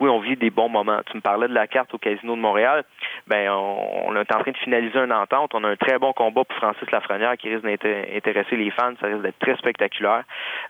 [0.00, 1.00] Oui, on vit des bons moments.
[1.10, 2.84] Tu me parlais de la carte au Casino de Montréal.
[3.26, 5.52] Ben, on, est en train de finaliser une entente.
[5.54, 8.92] On a un très bon combat pour Francis Lafrenière qui risque d'intéresser les fans.
[9.00, 10.24] Ça risque d'être très spectaculaire.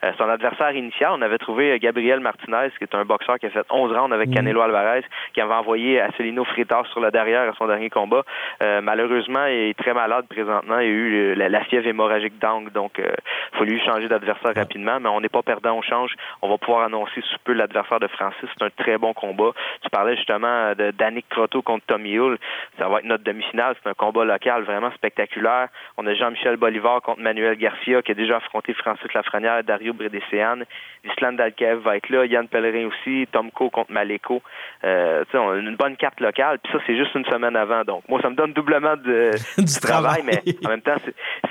[0.04, 3.46] Euh, son adversaire initial, on avait trouvé euh, Gabriel Martinez, qui est un boxeur qui
[3.46, 4.34] a fait 11 rounds avec mhm.
[4.34, 8.22] Canelo Alvarez, qui avait envoyé Acelino Fritas sur le derrière à son dernier combat.
[8.62, 10.78] Euh, malheureusement, il est très malade présentement.
[10.78, 14.98] Il a eu la, fièvre hémorragique d'angle, donc il faut lui changer d'adversaire rapidement.
[15.00, 16.12] Mais on n'est pas perdant au change.
[16.42, 18.48] On va pouvoir annoncer sous peu l'adversaire de Francis.
[18.56, 19.52] C'est un très bon combat.
[19.82, 22.38] Tu parlais justement de Danick Crotto contre Tommy Hull.
[22.78, 23.74] Ça va être notre demi-finale.
[23.82, 25.68] C'est un combat local vraiment spectaculaire.
[25.96, 30.60] On a Jean-Michel Bolivar contre Manuel Garcia qui a déjà affronté Francis Lafrenière, Dario Bredesian.
[31.04, 32.26] Island Dalkev va être là.
[32.26, 33.26] Yann Pellerin aussi.
[33.32, 34.42] Tomko contre Maleko.
[34.84, 36.58] Euh, on a une bonne carte locale.
[36.58, 37.84] Puis ça, c'est juste une semaine avant.
[37.84, 40.96] Donc, moi, ça me donne doublement de, du travail, mais en même temps,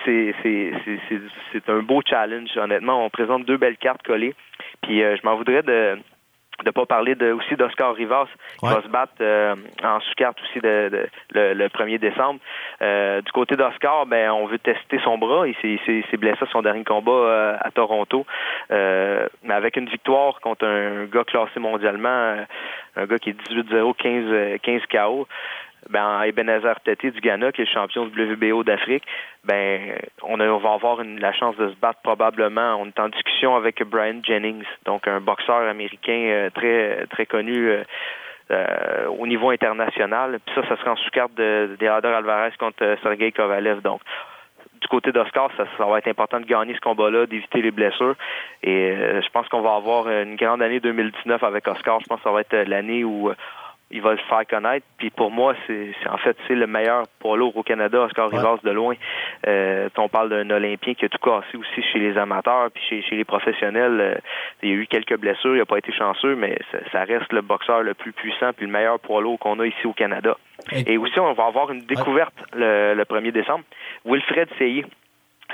[0.03, 2.49] c'est un beau challenge.
[2.57, 4.35] Honnêtement, on présente deux belles cartes collées.
[4.81, 5.97] Puis euh, je m'en voudrais de
[6.63, 8.27] de pas parler de, aussi d'Oscar Rivas
[8.59, 12.39] qui va se battre euh, en sous-carte aussi de, le, 1er décembre.
[12.81, 15.47] Euh, du côté d'Oscar, ben on veut tester son bras.
[15.47, 18.25] Il s'est blessé à son dernier combat euh, à Toronto.
[18.69, 22.37] mais avec une victoire contre un gars classé mondialement,
[22.95, 25.27] un gars qui est 18-0, 15, 15 KO
[25.89, 29.03] ben, Ebenezer Tete du Ghana, qui est champion du WBO d'Afrique,
[29.43, 32.75] ben, on, va avoir la chance de se battre probablement.
[32.79, 37.69] On est en discussion avec Brian Jennings, donc un boxeur américain euh, très, très connu.
[37.69, 37.83] Euh,
[38.51, 40.39] euh, au niveau international.
[40.45, 43.81] Puis ça, ça sera en sous-carte de, de Alvarez contre Sergei Kovalev.
[43.81, 44.01] Donc,
[44.79, 48.13] du côté d'Oscar, ça, ça, va être important de gagner ce combat-là, d'éviter les blessures.
[48.61, 51.99] Et je pense qu'on va avoir une grande année 2019 avec Oscar.
[52.01, 53.31] Je pense que ça va être l'année où
[53.91, 54.85] il va le faire connaître.
[54.97, 58.57] Puis pour moi, c'est en fait c'est le meilleur poids lourd au Canada, Oscar Rivas
[58.63, 58.95] de loin.
[59.47, 63.01] Euh, on parle d'un Olympien qui a tout cassé aussi chez les amateurs, puis chez,
[63.03, 63.99] chez les professionnels.
[64.01, 64.15] Euh,
[64.63, 66.57] il y a eu quelques blessures, il n'a pas été chanceux, mais
[66.91, 69.85] ça, reste le boxeur le plus puissant puis le meilleur poids lourd qu'on a ici
[69.85, 70.37] au Canada.
[70.87, 73.63] Et, aussi, on va avoir une découverte le, le 1er décembre.
[74.05, 74.85] Wilfred Seyé.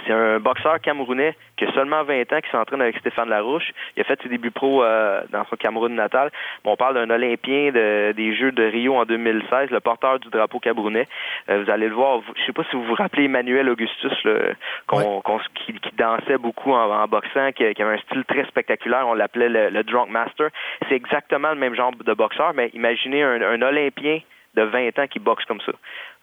[0.06, 3.72] C'est un boxeur camerounais qui a seulement 20 ans, qui s'entraîne avec Stéphane Larouche.
[3.96, 6.32] Il a fait ses débuts pro euh, dans son Cameroun natal.
[6.64, 11.08] on parle d'un Olympien des Jeux de Rio en 2016, le porteur du drapeau camerounais.
[11.50, 12.22] Euh, vous allez le voir.
[12.36, 14.14] Je sais pas si vous vous rappelez Emmanuel Augustus,
[15.56, 19.08] qui, dansait beaucoup en, boxant, qui, avait un style très spectaculaire.
[19.08, 20.50] On l'appelait le, Drunk Master.
[20.88, 24.20] C'est exactement le même genre de boxeur, mais imaginez un, un Olympien
[24.56, 25.72] de 20 ans qui boxe comme ça.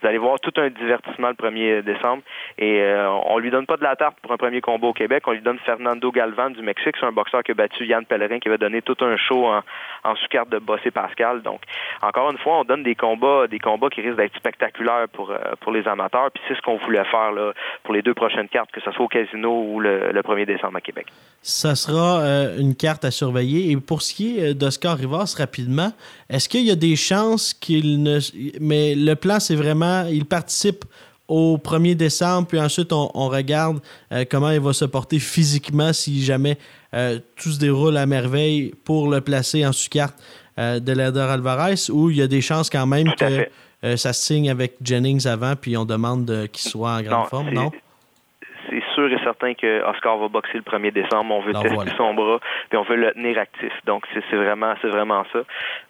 [0.00, 2.22] Vous allez voir tout un divertissement le 1er décembre.
[2.56, 5.24] Et euh, on lui donne pas de la tarte pour un premier combat au Québec.
[5.26, 6.94] On lui donne Fernando Galvan du Mexique.
[7.00, 10.14] C'est un boxeur qui a battu Yann Pellerin, qui va donner tout un show en,
[10.14, 11.42] sous-carte de Bossé Pascal.
[11.42, 11.62] Donc,
[12.00, 15.36] encore une fois, on donne des combats, des combats qui risquent d'être spectaculaires pour, euh,
[15.60, 16.30] pour les amateurs.
[16.32, 19.04] Puis c'est ce qu'on voulait faire là, pour les deux prochaines cartes, que ce soit
[19.04, 21.06] au casino ou le, 1er décembre à Québec.
[21.42, 23.72] Ça sera euh, une carte à surveiller.
[23.72, 25.90] Et pour ce qui est d'Oscar Rivas, rapidement,
[26.28, 28.18] est-ce qu'il y a des chances qu'il ne.
[28.60, 30.84] Mais le plan, c'est vraiment il participe
[31.28, 33.80] au 1er décembre, puis ensuite on, regarde
[34.12, 36.56] euh, comment il va se porter physiquement si jamais
[36.94, 40.16] euh, tout se déroule à merveille pour le placer en sous-carte
[40.58, 43.46] euh, de l'Eder Alvarez, ou il y a des chances quand même que
[43.96, 47.70] ça se signe avec Jennings avant, puis on demande qu'il soit en grande forme, non?
[48.98, 51.34] C'est sûr et certain que Oscar va boxer le 1er décembre.
[51.34, 53.72] On veut tester son bras, puis on veut le tenir actif.
[53.84, 55.40] Donc c'est vraiment, c'est vraiment ça.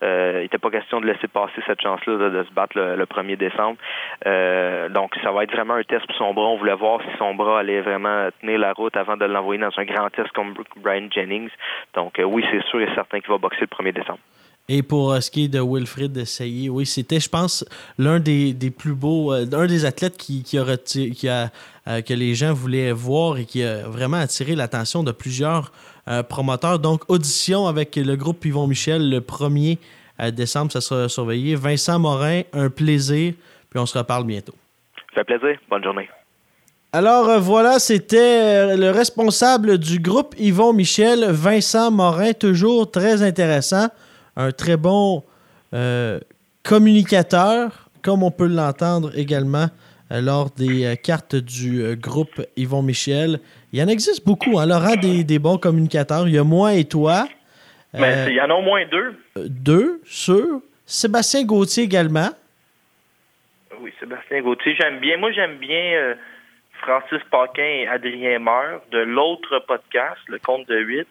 [0.02, 3.36] Euh, il n'était pas question de laisser passer cette chance-là de, se battre le, 1er
[3.36, 3.78] décembre.
[4.26, 6.46] Euh, donc ça va être vraiment un test pour son bras.
[6.46, 9.76] On voulait voir si son bras allait vraiment tenir la route avant de l'envoyer dans
[9.76, 11.50] un grand test comme Brian Jennings.
[11.94, 14.20] Donc euh, oui, c'est sûr et certain qu'il va boxer le 1er décembre.
[14.68, 17.64] Et pour ce qui est de Wilfrid Sailly, oui, c'était, je pense,
[17.96, 21.50] l'un des, des, plus beaux, un des athlètes qui, qui, a, qui a
[22.02, 25.72] que les gens voulaient voir et qui a vraiment attiré l'attention de plusieurs
[26.28, 26.78] promoteurs.
[26.78, 29.78] Donc, audition avec le groupe Yvon Michel le 1er
[30.32, 31.54] décembre, ça sera surveillé.
[31.54, 33.32] Vincent Morin, un plaisir,
[33.70, 34.54] puis on se reparle bientôt.
[35.14, 35.58] Ça fait plaisir.
[35.70, 36.08] Bonne journée.
[36.92, 43.22] Alors euh, voilà, c'était euh, le responsable du groupe Yvon Michel, Vincent Morin, toujours très
[43.22, 43.88] intéressant,
[44.38, 45.22] un très bon
[45.74, 46.18] euh,
[46.62, 49.66] communicateur, comme on peut l'entendre également
[50.10, 53.40] lors des cartes du groupe Yvon Michel.
[53.74, 56.26] Il y en existe beaucoup, hein, Laurent, des, des, bons communicateurs.
[56.26, 57.28] Il y a moi et toi.
[57.92, 59.14] Mais il y en a au moins deux.
[59.36, 60.62] Deux, sûr.
[60.86, 62.30] Sébastien Gauthier également.
[63.82, 65.18] Oui, Sébastien Gauthier, j'aime bien.
[65.18, 66.16] Moi, j'aime bien
[66.80, 71.06] Francis Paquin et Adrien Meur de l'autre podcast, Le Compte de 8.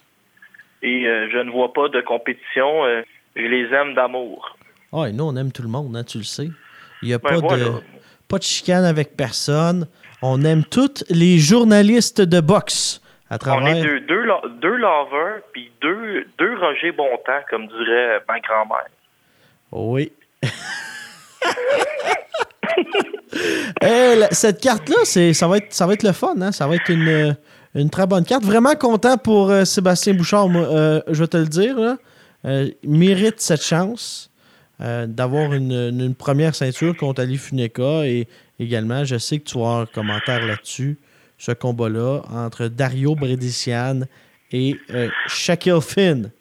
[0.84, 2.86] Et euh, je ne vois pas de compétition.
[2.86, 3.02] Euh,
[3.38, 4.58] je les aime d'amour.
[4.92, 6.50] Ah, oh, nous, on aime tout le monde, hein, tu le sais.
[7.02, 7.72] Il n'y a ben, pas, de,
[8.28, 9.88] pas de chicane avec personne.
[10.22, 13.64] On aime tous les journalistes de boxe à travers.
[13.64, 14.24] On est deux, deux,
[14.62, 18.88] deux lovers, puis deux, deux Roger Bontemps, comme dirait ma grand-mère.
[19.72, 20.12] Oui.
[24.32, 26.36] Cette carte-là, ça va, être, ça va être le fun.
[26.42, 26.52] Hein?
[26.52, 27.38] Ça va être une,
[27.76, 28.44] une très bonne carte.
[28.44, 31.98] Vraiment content pour euh, Sébastien Bouchard, euh, je vais te le dire.
[32.46, 34.32] Euh, mérite cette chance
[34.80, 38.06] d'avoir une, première ceinture contre Ali Funeka.
[38.06, 38.28] Et
[38.60, 40.98] également, je sais que tu as un commentaire là-dessus,
[41.40, 44.02] ce combat-là entre Dario Bredician
[44.52, 44.76] et
[45.26, 46.32] Shaquille Finn.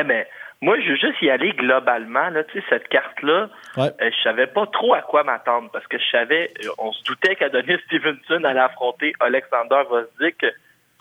[0.00, 0.24] Eh bien,
[0.62, 2.30] moi, je veux juste y aller globalement.
[2.30, 5.98] Là, tu sais, cette carte-là, euh, je savais pas trop à quoi m'attendre parce que
[5.98, 10.44] je savais, euh, on se doutait qu'Adonis Stevenson allait affronter Alexander Vosdik.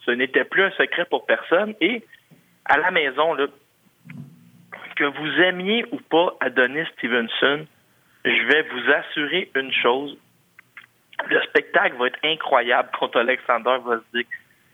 [0.06, 1.74] Ce n'était plus un secret pour personne.
[1.80, 2.04] Et
[2.66, 3.48] à la maison, là,
[4.96, 7.66] que vous aimiez ou pas Adonis Stevenson,
[8.24, 10.18] je vais vous assurer une chose.
[11.30, 14.28] Le spectacle va être incroyable contre Alexander Vosdik.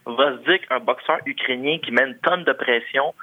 [0.06, 3.14] Vosdik, un boxeur ukrainien qui met une tonne de pression,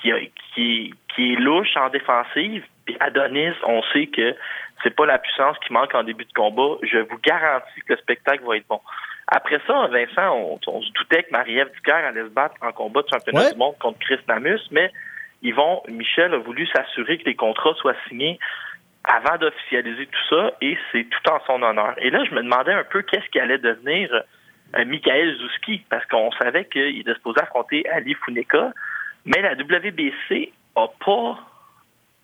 [0.00, 0.12] qui,
[0.54, 2.64] qui, est louche en défensive.
[2.84, 4.34] Puis Adonis, on sait que
[4.82, 6.76] c'est pas la puissance qui manque en début de combat.
[6.82, 8.80] Je vous garantis que le spectacle va être bon.
[9.28, 13.08] Après ça, Vincent, on, se doutait que Marie-Ève Ducaire allait se battre en combat de
[13.08, 14.92] championnat du monde contre Chris Namus, mais
[15.44, 18.38] Yvon Michel a voulu s'assurer que les contrats soient signés
[19.04, 21.94] avant d'officialiser tout ça, et c'est tout en son honneur.
[21.98, 26.06] Et là, je me demandais un peu qu'est-ce qui allait devenir euh, Michael Zouski, parce
[26.06, 28.72] qu'on savait qu'il était supposé affronter Ali Funeka,
[29.26, 31.38] mais la WBC a pas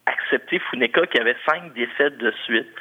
[0.06, 2.76] accepté Funeka qui avait cinq défaites de suite.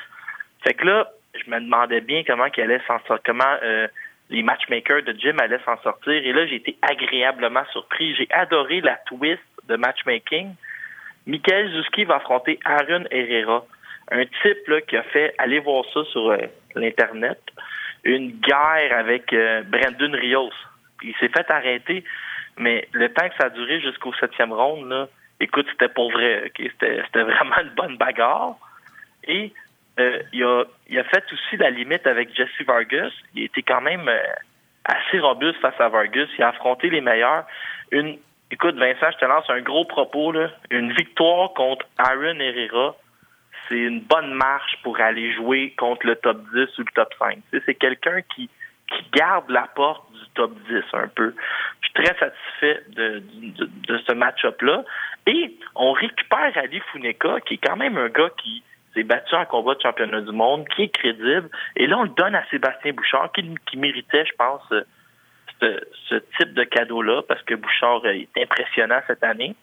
[0.63, 3.87] Fait que là, je me demandais bien comment allait s'en sortir, comment euh,
[4.29, 6.13] les matchmakers de Jim allaient s'en sortir.
[6.13, 8.15] Et là, j'ai été agréablement surpris.
[8.15, 10.55] J'ai adoré la twist de matchmaking.
[11.25, 13.65] Michael Zuski va affronter Aaron Herrera,
[14.11, 16.37] un type qui a fait, aller voir ça sur euh,
[16.75, 17.39] l'Internet,
[18.03, 20.51] une guerre avec euh, Brandon Rios.
[21.03, 22.03] Il s'est fait arrêter
[22.59, 25.07] mais le temps que ça a duré jusqu'au septième round,
[25.39, 26.51] écoute, c'était pour vrai.
[26.57, 28.57] C'était, vraiment une bonne bagarre.
[29.23, 29.53] Et
[29.97, 33.11] euh, il, a, il a fait aussi la limite avec Jesse Vargas.
[33.33, 34.21] Il était quand même euh,
[34.83, 36.27] assez robuste face à Vargas.
[36.37, 37.45] Il a affronté les meilleurs.
[37.91, 38.17] Une,
[38.51, 40.31] écoute, Vincent, je te lance un gros propos.
[40.31, 40.49] Là.
[40.69, 42.95] Une victoire contre Aaron Herrera,
[43.67, 47.39] c'est une bonne marche pour aller jouer contre le top 10 ou le top 5.
[47.65, 48.49] c'est quelqu'un qui,
[49.13, 51.35] garde la porte top 10 un peu.
[51.81, 53.21] Je suis très satisfait de,
[53.87, 54.83] ce match-up-là.
[55.27, 58.63] Et on récupère Ali Funeka, qui est quand même un gars qui
[58.95, 61.49] s'est battu en combat de championnat du monde, qui est crédible.
[61.75, 64.63] Et là, on le donne à Sébastien Bouchard, qui, qui méritait, je pense,
[65.61, 69.55] ce, type de cadeau-là, parce que Bouchard est impressionnant cette année.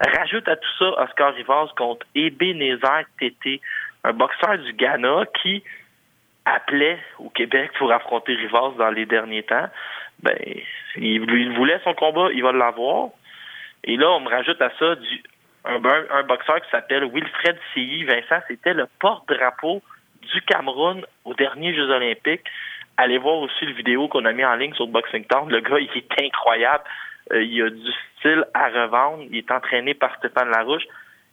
[0.00, 3.60] Rajoute à tout ça Oscar Rivas contre Ebenezer Tété,
[4.04, 5.62] un boxeur du Ghana qui
[6.46, 9.68] appelait au Québec pour affronter Rivas dans les derniers temps
[10.22, 10.36] ben,
[10.96, 13.10] il, voulait son combat, il va l'avoir.
[13.84, 14.94] Et là, on me rajoute à ça
[15.64, 18.04] un, un boxeur qui s'appelle Wilfred Silly.
[18.04, 19.82] Vincent, c'était le porte-drapeau
[20.22, 22.46] du Cameroun aux derniers Jeux olympiques.
[22.96, 25.48] Allez voir aussi le vidéo qu'on a mis en ligne sur Boxing Town.
[25.48, 26.84] Le gars, il est incroyable.
[27.32, 29.24] Euh, il a du style à revendre.
[29.30, 30.84] Il est entraîné par Stéphane Larouche.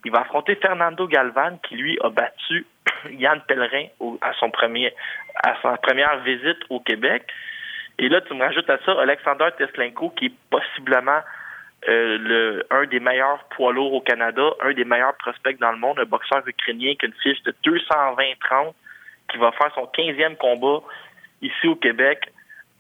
[0.05, 2.65] Il va affronter Fernando Galvan, qui lui a battu
[3.11, 3.87] Yann Pellerin
[4.21, 4.93] à son premier,
[5.43, 7.23] à sa première visite au Québec.
[7.99, 11.19] Et là, tu me rajoutes à ça Alexander Teslenko, qui est possiblement
[11.87, 15.77] euh, le, un des meilleurs poids lourds au Canada, un des meilleurs prospects dans le
[15.77, 18.73] monde, un boxeur ukrainien qui a une fiche de 220-30,
[19.29, 20.85] qui va faire son 15e combat
[21.41, 22.19] ici au Québec.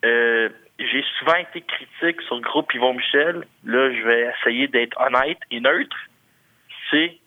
[0.05, 0.49] Euh,
[0.79, 3.43] j'ai souvent été critique sur le groupe Yvon Michel.
[3.65, 5.95] Là, je vais essayer d'être honnête et neutre.
[6.91, 7.17] C'est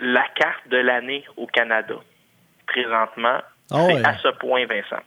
[0.00, 1.96] la carte de l'année au Canada.
[2.66, 3.40] Présentement,
[3.70, 4.04] Ah c'est ouais.
[4.04, 5.02] à ce point, Vincent.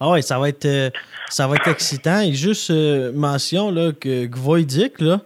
[0.00, 0.90] Ah ouais, ça va être, euh,
[1.28, 2.20] ça va être excitant.
[2.20, 5.20] Et juste euh, mention là, que Gvoidic, là,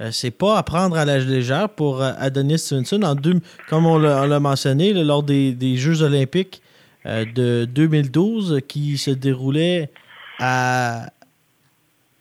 [0.00, 3.02] euh, c'est pas à prendre à la légère pour Adonis Stevenson.
[3.02, 6.60] En deux, comme on l'a on l'a mentionné, là, lors des, des Jeux olympiques
[7.08, 9.90] de 2012 euh, qui se déroulaient
[10.38, 11.10] à...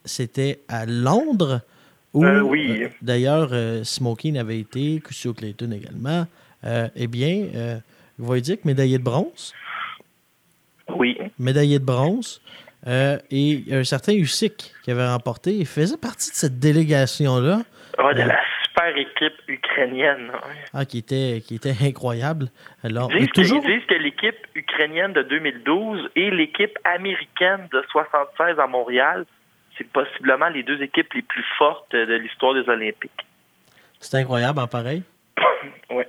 [0.06, 1.62] C'était à Londres.
[2.14, 2.84] Où, Euh, oui.
[2.84, 6.26] euh, D'ailleurs, euh, Smokey avait été, Cusio Clayton également.
[6.64, 7.78] Euh, eh bien, euh,
[8.20, 9.54] Gvoidic, médaillé de bronze?
[10.96, 11.18] Oui.
[11.38, 12.42] médaillé de bronze.
[12.88, 15.54] Euh, et un certain Usyk qui avait remporté.
[15.54, 17.64] Il faisait partie de cette délégation-là,
[17.98, 18.14] Ah,
[18.96, 19.02] Euh.
[19.02, 20.30] équipe ukrainienne.
[20.32, 20.56] ouais.
[20.74, 22.48] ah, qui, était, qui était incroyable.
[22.84, 23.64] Alors, Ils disent, que, toujours.
[23.66, 29.26] ils disent que l'équipe ukrainienne de 2012 et l'équipe américaine de 76 à Montréal,
[29.78, 33.26] c'est possiblement les deux équipes les plus fortes de l'histoire des Olympiques.
[34.00, 35.04] C'est incroyable en pareil?
[35.90, 36.04] Oui.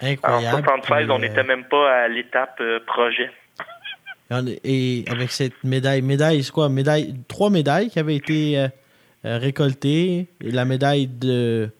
[0.00, 0.62] En Incroyable.
[0.64, 3.30] 76, Puis, on euh, n'était même pas à l'étape euh, projet.
[4.62, 6.68] Et avec cette médaille, médaille, c'est quoi?
[6.68, 8.68] Médaille, trois médailles qui avaient été euh,
[9.24, 10.26] euh, récoltées.
[10.40, 11.70] Et la médaille de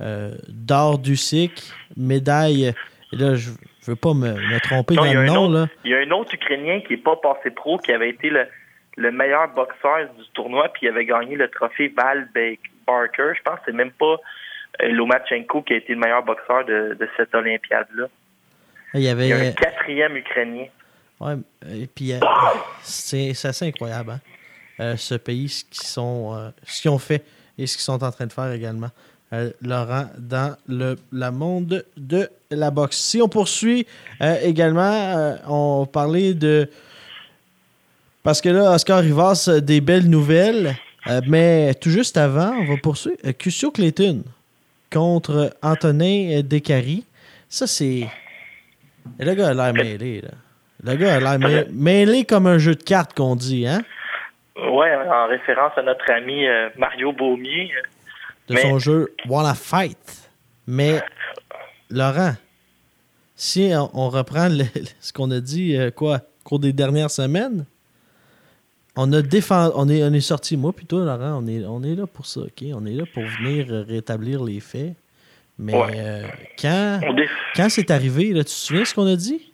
[0.00, 1.52] euh, d'or d'Usyk,
[1.96, 2.72] médaille.
[3.12, 3.56] Et là, je ne
[3.86, 5.44] veux pas me, me tromper Non, dans il y a le un nom.
[5.46, 5.66] autre- Là.
[5.84, 8.46] Il y a un autre Ukrainien qui n'est pas passé pro, qui avait été le,
[8.96, 12.40] le meilleur boxeur du tournoi, puis il avait gagné le trophée Val Ba-
[12.86, 13.32] Barker.
[13.36, 14.16] Je pense que c'est même pas
[14.82, 18.06] euh, Lomachenko qui a été le meilleur boxeur de, de cette Olympiade-là.
[18.94, 19.26] Il y avait.
[19.26, 20.66] Il y a un quatrième Ukrainien.
[21.20, 21.34] Ouais,
[21.72, 22.18] et puis euh,
[22.82, 24.20] c'est assez incroyable, hein,
[24.96, 27.22] ce pays, ce qu'ils sont, euh, ce qu'ils ont fait
[27.58, 28.90] et ce qu'ils sont en train de faire également.
[29.32, 32.96] Euh, Laurent, dans le la monde de la boxe.
[32.98, 33.86] Si on poursuit
[34.20, 36.68] euh, également, euh, on parlait de.
[38.22, 40.76] Parce que là, Oscar Rivas, euh, des belles nouvelles.
[41.08, 43.16] euh, mais tout juste avant, on va poursuivre.
[43.24, 44.22] Euh, Cusio Clayton
[44.92, 47.04] contre Antonin Descaries.
[47.48, 48.08] Ça, c'est.
[49.18, 50.30] Le gars a l'air mêlé, là.
[50.82, 53.82] Le gars a l'air mê- mêlé comme un jeu de cartes qu'on dit, hein?
[54.56, 57.70] Ouais, en référence à notre ami euh, Mario Beaumier.
[57.76, 57.82] euh,
[58.48, 60.28] De Mais- son jeu Wanna Fight.
[60.66, 61.00] Mais,
[61.90, 62.34] Laurent,
[63.34, 64.64] si on, on reprend le-
[65.00, 67.64] ce qu'on a dit, euh, quoi, au cours des dernières semaines,
[68.96, 71.94] on a défendu, on est, on est sorti, moi toi, Laurent, on est, on est
[71.96, 72.62] là pour ça, OK?
[72.74, 74.94] On est là pour venir euh, rétablir les faits.
[75.58, 75.92] Mais Ouais.
[75.96, 76.26] euh,
[76.60, 79.52] quand, On dé- quand c'est arrivé, là, tu te souviens ce qu'on a dit?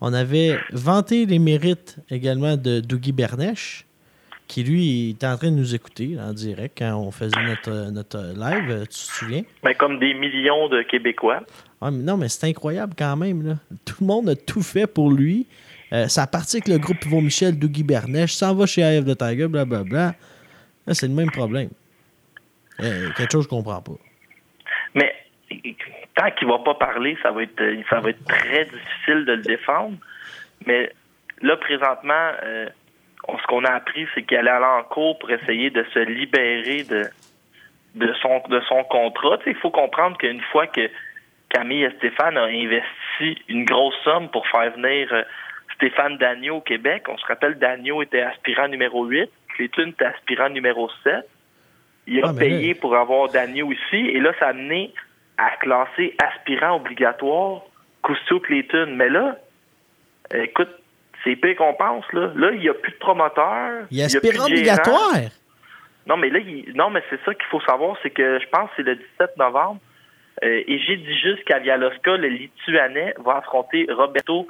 [0.00, 3.84] On avait vanté les mérites également de Dougie Bernèche,
[4.48, 8.18] qui lui était en train de nous écouter en direct quand on faisait notre, notre
[8.18, 9.42] live, euh, tu te souviens?
[9.62, 11.42] ben, comme des millions de Québécois.
[11.80, 13.46] Ah, mais non, mais c'est incroyable quand même.
[13.46, 13.54] Là.
[13.84, 15.46] Tout le monde a tout fait pour lui.
[15.92, 19.04] Euh, ça a parti avec le groupe Yvon Michel, Dougie Bernèche, s'en va chez AF
[19.04, 20.14] de Tiger, blablabla.
[20.86, 21.70] Là, c'est le même problème.
[22.80, 23.92] Euh, quelque chose que je comprends pas.
[24.94, 25.14] Mais
[26.14, 29.42] tant qu'il va pas parler, ça va être ça va être très difficile de le
[29.42, 29.96] défendre.
[30.66, 30.90] Mais
[31.42, 32.68] là, présentement, euh,
[33.28, 36.82] ce qu'on a appris, c'est qu'il allait aller en cours pour essayer de se libérer
[36.84, 37.04] de
[37.94, 39.38] de son de son contrat.
[39.46, 40.88] Il faut comprendre qu'une fois que
[41.48, 45.22] Camille et Stéphane ont investi une grosse somme pour faire venir euh,
[45.76, 50.48] Stéphane Dagneau au Québec, on se rappelle Dagneau était aspirant numéro 8, Clayton était aspirant
[50.50, 51.14] numéro 7.
[52.06, 54.92] Il a Ah, là- payé pour avoir Dagneau ici, et là, ça a amené
[55.38, 57.62] à classer aspirant obligatoire
[58.02, 58.88] Cousteau Clayton.
[58.96, 59.36] Mais là,
[60.34, 60.70] euh, écoute,
[61.26, 62.30] c'est pire qu'on pense, là.
[62.36, 63.84] Là, il n'y a plus de promoteur.
[63.90, 65.12] Il y a aspirant obligatoire.
[66.06, 68.70] Non, mais là, il- non, mais c'est ça qu'il faut savoir, c'est que je pense
[68.70, 69.80] que c'est le 17 novembre.
[70.44, 74.46] Euh, et j'ai dit juste qu'Avialoska, le Lituanais, va affronter Roberto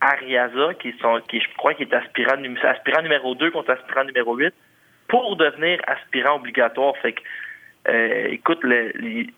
[0.00, 4.36] Ariaza, qui, sont, qui je crois qui est aspirant, aspirant numéro 2 contre aspirant numéro
[4.36, 4.52] 8,
[5.08, 6.94] pour devenir aspirant obligatoire.
[6.98, 7.20] Fait que,
[7.88, 9.28] euh, écoute, le, les,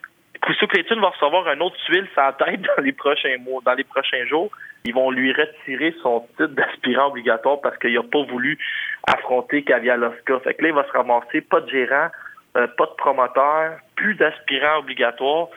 [0.43, 3.85] Cousteau Clayton va recevoir un autre tuile sans tête dans les prochains mois, dans les
[3.85, 4.51] prochains jours.
[4.85, 8.59] Ils vont lui retirer son titre d'aspirant obligatoire parce qu'il n'a pas voulu
[9.07, 10.41] affronter Kavialoska.
[10.41, 12.09] Fait que là, il va se ramasser pas de gérant,
[12.57, 15.49] euh, pas de promoteur, plus d'aspirant obligatoire.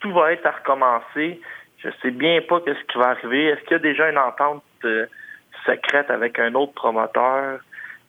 [0.00, 1.40] Tout va être à recommencer.
[1.82, 3.46] Je sais bien pas ce qui va arriver.
[3.46, 5.06] Est-ce qu'il y a déjà une entente euh,
[5.66, 7.58] secrète avec un autre promoteur?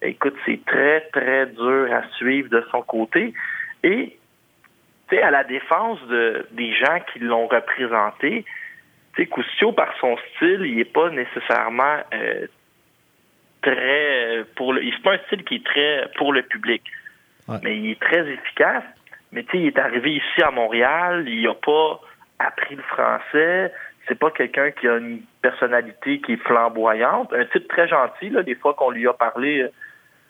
[0.03, 3.34] Écoute, c'est très, très dur à suivre de son côté.
[3.84, 4.17] Et
[5.16, 8.45] sais, à la défense de, des gens qui l'ont représenté,
[9.16, 12.47] tu sais, par son style, il n'est pas nécessairement euh,
[13.62, 14.82] très pour le.
[14.84, 16.84] C'est pas un style qui est très pour le public.
[17.47, 17.57] Ouais.
[17.64, 18.84] Mais il est très efficace.
[19.32, 22.01] Mais tu sais, il est arrivé ici à Montréal, il n'a pas
[22.39, 23.74] appris le français.
[24.07, 27.32] C'est pas quelqu'un qui a une personnalité qui est flamboyante.
[27.34, 29.70] Un type très gentil, là, des fois qu'on lui a parlé, euh,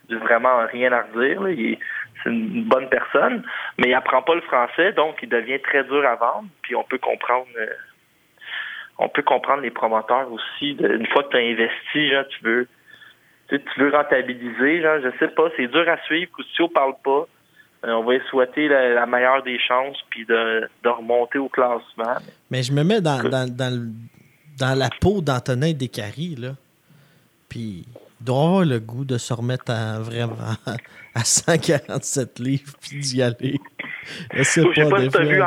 [0.10, 1.42] du vraiment rien à redire.
[1.42, 1.52] là.
[1.52, 1.80] Il est
[2.24, 3.44] c'est une bonne personne,
[3.78, 6.48] mais il apprend pas le français, donc il devient très dur à vendre.
[6.62, 7.68] Puis on peut comprendre, euh,
[8.98, 10.72] on peut comprendre les promoteurs aussi.
[10.80, 12.68] une fois que tu as investi, genre, tu veux,
[13.50, 16.32] tu, veux rentabiliser, genre, je sais pas, c'est dur à suivre.
[16.56, 17.28] Si on parle pas,
[17.86, 22.18] euh, on va souhaiter la, meilleure des chances, puis de, remonter au classement.
[22.52, 26.50] Mais je me mets dans, dans, dans, la peau d'Antonin Descaries, là.
[27.50, 27.86] Puis
[28.22, 30.36] il doit avoir le goût de se remettre à, vraiment
[31.16, 33.60] à 147 livres puis d'y aller.
[34.34, 35.42] Je sais pas, si tu as vu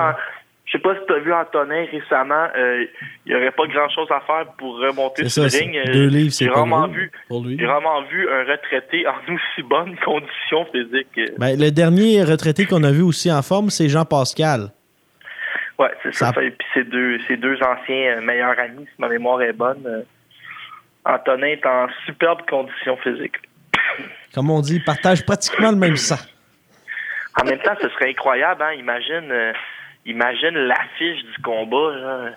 [0.64, 2.86] Je sais pas si tu as vu Antonin récemment, euh,
[3.26, 5.92] il n'y aurait pas grand chose à faire pour remonter sur le ring.
[5.92, 11.32] Deux livres, c'est vraiment vu, J'ai vraiment vu un retraité en aussi bonne condition physique.
[11.38, 14.70] Ben, le dernier retraité qu'on a vu aussi en forme, c'est Jean Pascal.
[15.78, 16.32] Oui, c'est ça.
[16.40, 19.82] Et puis c'est deux, deux anciens euh, meilleurs amis, si ma mémoire est bonne.
[19.86, 20.02] Euh,
[21.04, 23.36] Antonin est en superbe condition physique.
[24.34, 26.18] Comme on dit, il partage pratiquement le même sang.
[27.40, 28.72] En même temps, ce serait incroyable, hein?
[28.72, 29.52] Imagine, euh,
[30.06, 32.32] imagine l'affiche du combat.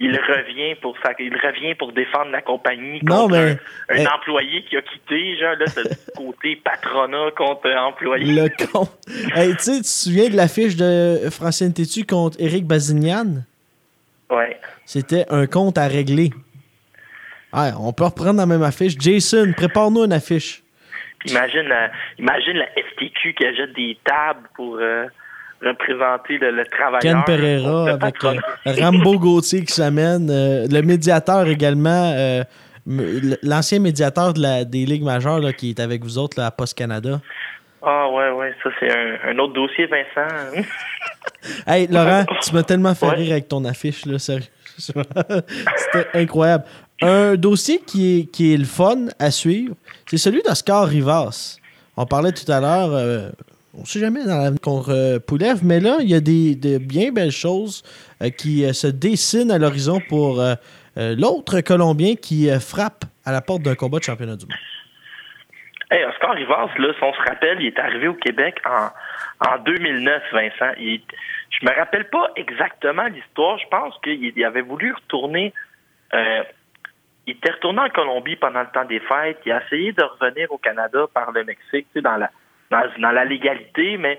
[0.00, 5.38] Il revient pour il revient pour défendre la compagnie contre un, employé qui a quitté,
[5.38, 8.24] genre là, c'est le côté patronat contre employé.
[8.24, 8.88] Le con.
[9.36, 13.44] hey, tu te souviens de l'affiche de Francine Tétu contre Éric Bazignan?
[14.28, 14.58] Ouais.
[14.86, 16.30] C'était un compte à régler.
[17.52, 18.94] Ah, on peut reprendre la même affiche.
[18.98, 20.61] Jason, prépare-nous une affiche.
[21.26, 25.06] Imagine la, imagine la FTQ qui achète des tables pour euh,
[25.62, 27.00] représenter le, travailleur.
[27.00, 28.34] Ken Pereira avec euh,
[28.66, 30.28] Rambo Gauthier qui s'amène.
[30.30, 32.14] Euh, le médiateur également,
[33.42, 36.76] l'ancien médiateur de la, des Ligues majeures qui est avec vous autres là, à Post
[36.76, 37.20] Canada.
[37.84, 38.90] Ah ouais, ouais, ça c'est
[39.24, 40.62] un, autre dossier, Vincent.
[41.66, 44.44] hey, Laurent, tu m'as tellement fait rire avec ton affiche, là, sérieux.
[44.78, 46.64] C'était incroyable.
[47.02, 49.74] Un dossier qui est, qui est le fun à suivre,
[50.06, 51.58] c'est celui d'Oscar Rivas.
[51.96, 53.30] On parlait tout à l'heure, euh,
[53.74, 56.78] on ne sait jamais dans la contre euh, Poulev, mais là, il y a des,
[56.78, 57.82] bien belles choses
[58.22, 60.42] euh, qui se dessinent à l'horizon pour
[60.96, 64.56] l'autre Colombien qui frappe à la porte d'un combat de championnat du monde.
[66.08, 68.88] Oscar Rivas, là, si on se rappelle, il est arrivé au Québec en,
[69.46, 70.72] en 2009, Vincent.
[70.78, 70.98] Je
[71.50, 73.58] je me rappelle pas exactement l'histoire.
[73.58, 75.52] Je pense qu'il avait voulu retourner
[77.26, 79.40] il était retourné en Colombie pendant le temps des fêtes.
[79.46, 82.30] Il a essayé de revenir au Canada par le Mexique, tu sais, dans la
[82.98, 84.18] dans, la légalité, mais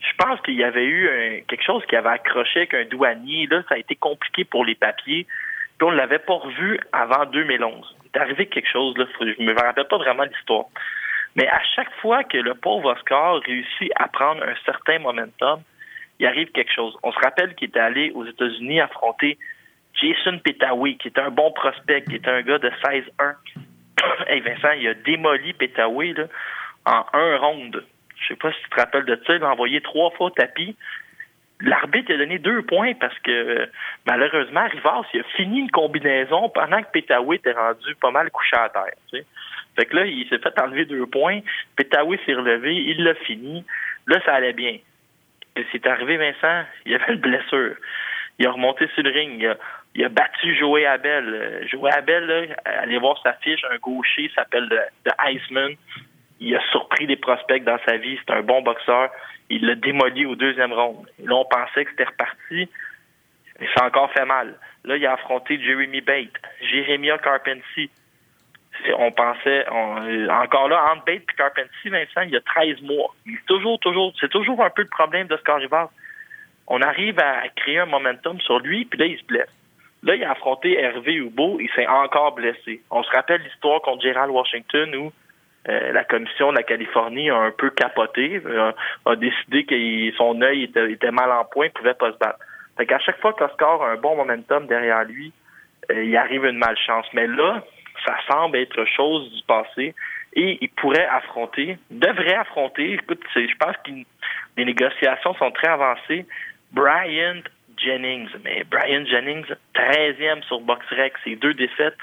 [0.00, 3.46] je pense qu'il y avait eu quelque chose qui avait accroché avec un douanier.
[3.50, 5.26] Là, ça a été compliqué pour les papiers.
[5.78, 7.96] Puis on ne l'avait pas revu avant 2011.
[8.02, 10.66] Il est arrivé quelque chose, là, je me rappelle pas vraiment l'histoire.
[11.36, 15.62] Mais à chaque fois que le pauvre Oscar réussit à prendre un certain momentum,
[16.18, 16.94] il arrive quelque chose.
[17.02, 19.38] On se rappelle qu'il était allé aux États-Unis affronter
[19.94, 23.34] Jason Petawi, qui est un bon prospect, qui est un gars de 16-1.
[24.26, 26.14] hey Vincent, il a démoli Petawi
[26.86, 27.84] en un ronde.
[28.16, 29.34] Je sais pas si tu te rappelles de ça.
[29.34, 30.76] Il a envoyé trois fois au tapis.
[31.60, 33.68] L'arbitre a donné deux points parce que
[34.06, 38.56] malheureusement, Rivas il a fini une combinaison pendant que Petawi était rendu pas mal couché
[38.56, 39.24] à terre.
[39.76, 41.40] Fait que là, il s'est fait enlever deux points.
[41.76, 43.64] Petawi s'est relevé, il l'a fini.
[44.08, 44.78] Là, ça allait bien.
[45.70, 47.76] C'est arrivé, Vincent, il avait une blessure.
[48.38, 49.56] Il a remonté sur le ring il a
[49.94, 51.24] battu Joey Abel.
[51.28, 54.68] Euh, Joey Abel, là, allez voir sa fiche, un gaucher s'appelle
[55.04, 55.74] The Iceman.
[56.40, 58.18] Il a surpris des prospects dans sa vie.
[58.26, 59.10] C'est un bon boxeur.
[59.48, 61.06] Il l'a démoli au deuxième round.
[61.22, 62.68] là, on pensait que c'était reparti.
[63.60, 64.58] Mais ça a encore fait mal.
[64.84, 66.32] Là, il a affronté Jeremy Bate,
[66.62, 67.90] Jeremiah Carpentier.
[68.96, 73.14] On pensait, encore là, entre Bate et Carpentier, Vincent, il y a 13 mois.
[73.24, 75.90] C'est toujours, toujours, c'est toujours un peu le problème de Scar Rivas.
[76.66, 79.50] On arrive à créer un momentum sur lui, puis là, il se blesse.
[80.02, 82.82] Là, il a affronté Hervé Hubo, il s'est encore blessé.
[82.90, 85.12] On se rappelle l'histoire contre Gerald Washington où
[85.68, 88.72] euh, la commission de la Californie a un peu capoté, euh,
[89.06, 92.40] a décidé que son œil était, mal en point, il pouvait pas se battre.
[92.76, 95.32] Fait qu'à chaque fois qu'Oscar a un bon momentum derrière lui,
[95.92, 97.06] euh, il arrive une malchance.
[97.12, 97.62] Mais là,
[98.04, 99.94] ça semble être chose du passé
[100.34, 103.92] et il pourrait affronter, devrait affronter, écoute, je pense que
[104.56, 106.26] les négociations sont très avancées,
[106.72, 107.42] Bryant
[107.82, 108.28] Jennings.
[108.44, 111.96] Mais Brian Jennings, 13e sur BoxRec, c'est deux défaites.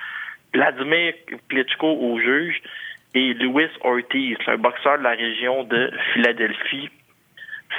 [0.54, 1.14] Vladimir
[1.50, 2.62] Klitschko au juge
[3.14, 6.90] et Louis Ortiz, un boxeur de la région de Philadelphie.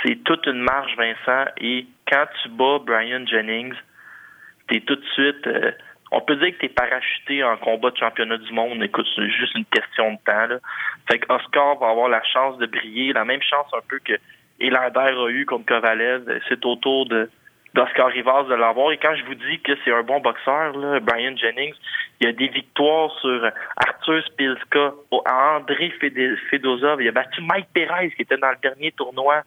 [0.02, 1.50] C'est toute une marge, Vincent.
[1.58, 3.74] Et quand tu bats Brian Jennings,
[4.68, 5.46] t'es tout de suite...
[5.46, 5.72] Euh,
[6.12, 8.82] on peut dire que tu es parachuté en combat de championnat du monde.
[8.82, 10.56] Écoute, c'est juste une question de temps.
[11.08, 14.14] Fait que Oscar va avoir la chance de briller, la même chance un peu que
[14.58, 16.40] Elander a eu contre Kovalev.
[16.48, 17.30] C'est autour de
[17.74, 18.92] d'Oscar Rivas de l'avoir.
[18.92, 21.74] Et quand je vous dis que c'est un bon boxeur, Brian Jennings,
[22.20, 25.92] il a des victoires sur Arthur Spilska, André
[26.50, 29.42] Fedosov, il a battu Mike Perez qui était dans le dernier tournoi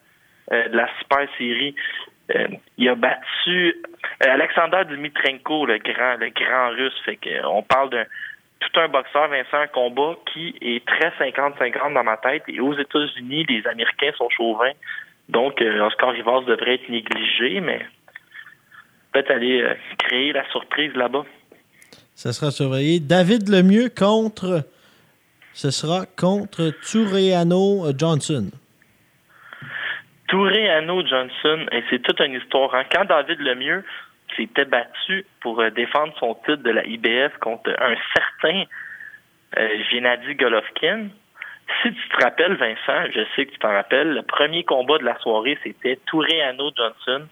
[0.51, 1.75] euh, de la Super Série.
[2.35, 2.47] Euh,
[2.77, 3.75] il a battu
[4.25, 6.99] euh, Alexander Dimitrenko, le grand, le grand russe.
[7.05, 8.05] Fait que, on parle d'un
[8.59, 12.43] tout un boxeur, Vincent, un combat qui est très 50-50 dans ma tête.
[12.47, 14.71] Et aux États-Unis, les Américains sont chauvins.
[15.27, 17.85] Donc, Oscar Rivas devrait être négligé, mais
[19.13, 19.63] peut-être aller
[19.97, 21.25] créer la surprise là-bas.
[22.15, 22.99] Ça sera surveillé.
[22.99, 24.63] David Lemieux contre.
[25.53, 28.49] Ce sera contre Toureano Johnson.
[30.27, 32.73] Toureano Johnson, et c'est toute une histoire.
[32.73, 32.85] Hein.
[32.91, 33.83] Quand David Lemieux
[34.35, 38.63] s'était battu pour euh, défendre son titre de la IBF contre un certain
[39.59, 41.09] euh, Gennady Golovkin,
[41.81, 45.05] si tu te rappelles, Vincent, je sais que tu t'en rappelles, le premier combat de
[45.05, 47.27] la soirée, c'était Toureano Johnson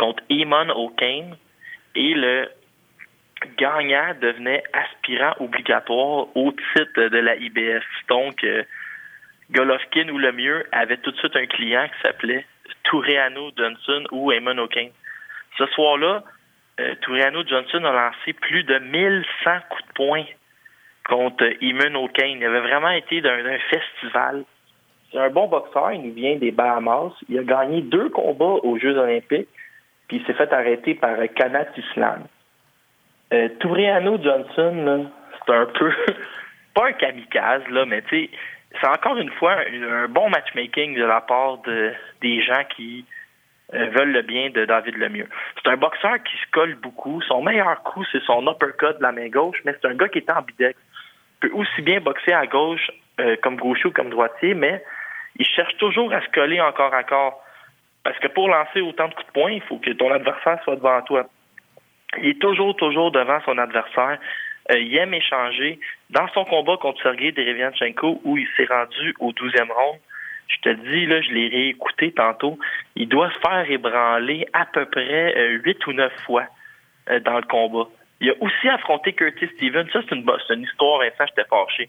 [0.00, 1.36] contre Eamon O'Kane.
[1.94, 2.48] Et le
[3.58, 7.84] gagnant devenait aspirant obligatoire au titre de la IBF.
[8.08, 8.62] Donc, euh,
[9.50, 12.46] Golovkin ou le mieux avait tout de suite un client qui s'appelait
[12.84, 14.92] Toureano Johnson ou Eamon O'Kane.
[15.58, 16.22] Ce soir-là,
[16.80, 16.94] euh,
[17.46, 20.24] Johnson a lancé plus de 1100 coups de poing
[21.04, 22.38] contre Eamon O'Kane.
[22.38, 24.44] Il avait vraiment été d'un festival.
[25.10, 27.12] C'est un bon boxeur, il vient des Bahamas.
[27.28, 29.48] Il a gagné deux combats aux Jeux olympiques,
[30.10, 32.24] puis il s'est fait arrêter par Kanat Islam.
[33.32, 35.08] Euh, Johnson,
[35.46, 35.92] c'est un peu,
[36.74, 38.30] pas un kamikaze, là, mais tu sais,
[38.80, 41.92] c'est encore une fois un, bon matchmaking de la part de,
[42.22, 43.04] des gens qui
[43.72, 45.28] euh, veulent le bien de David Lemieux.
[45.62, 47.22] C'est un boxeur qui se colle beaucoup.
[47.22, 50.18] Son meilleur coup, c'est son uppercut de la main gauche, mais c'est un gars qui
[50.18, 50.76] est ambidex.
[51.38, 52.90] Peut aussi bien boxer à gauche
[53.20, 54.82] euh, comme gaucher ou comme droitier, mais
[55.36, 57.44] il cherche toujours à se coller encore à corps.
[58.02, 60.76] Parce que pour lancer autant de coups de poing, il faut que ton adversaire soit
[60.76, 61.26] devant toi.
[62.18, 64.18] Il est toujours, toujours devant son adversaire.
[64.72, 65.78] Euh, il aime échanger.
[66.10, 69.98] Dans son combat contre Sergei Derevianchenko, où il s'est rendu au 12e round,
[70.48, 72.58] je te dis, là, je l'ai réécouté tantôt,
[72.96, 76.44] il doit se faire ébranler à peu près euh, huit ou neuf fois
[77.08, 77.88] euh, dans le combat.
[78.20, 79.88] Il a aussi affronté Curtis Stevens.
[79.92, 81.88] Ça, c'est une, une histoire, Vincent, j'étais fâché.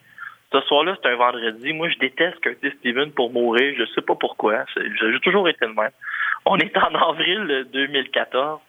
[0.51, 1.71] Ce soir-là, c'est un vendredi.
[1.73, 3.73] Moi, je déteste Curtis Stevens pour mourir.
[3.77, 4.65] Je sais pas pourquoi.
[4.75, 5.91] J'ai toujours été le même.
[6.45, 8.59] On est en avril 2014.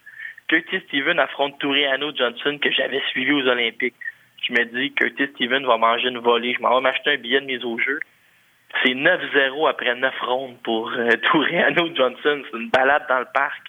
[0.47, 3.95] Curtis Steven affronte Toureano Johnson que j'avais suivi aux Olympiques.
[4.43, 6.55] Je me dis, Curtis Steven va manger une volée.
[6.55, 7.99] Je m'en vais m'acheter un billet de mise au jeu.
[8.85, 11.11] C'est 9-0 après 9 rondes pour euh,
[11.95, 12.43] Johnson.
[12.51, 13.61] C'est une balade dans le parc.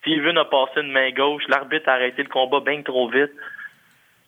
[0.00, 1.44] Steven a passé une main gauche.
[1.48, 3.32] L'arbitre a arrêté le combat bien trop vite.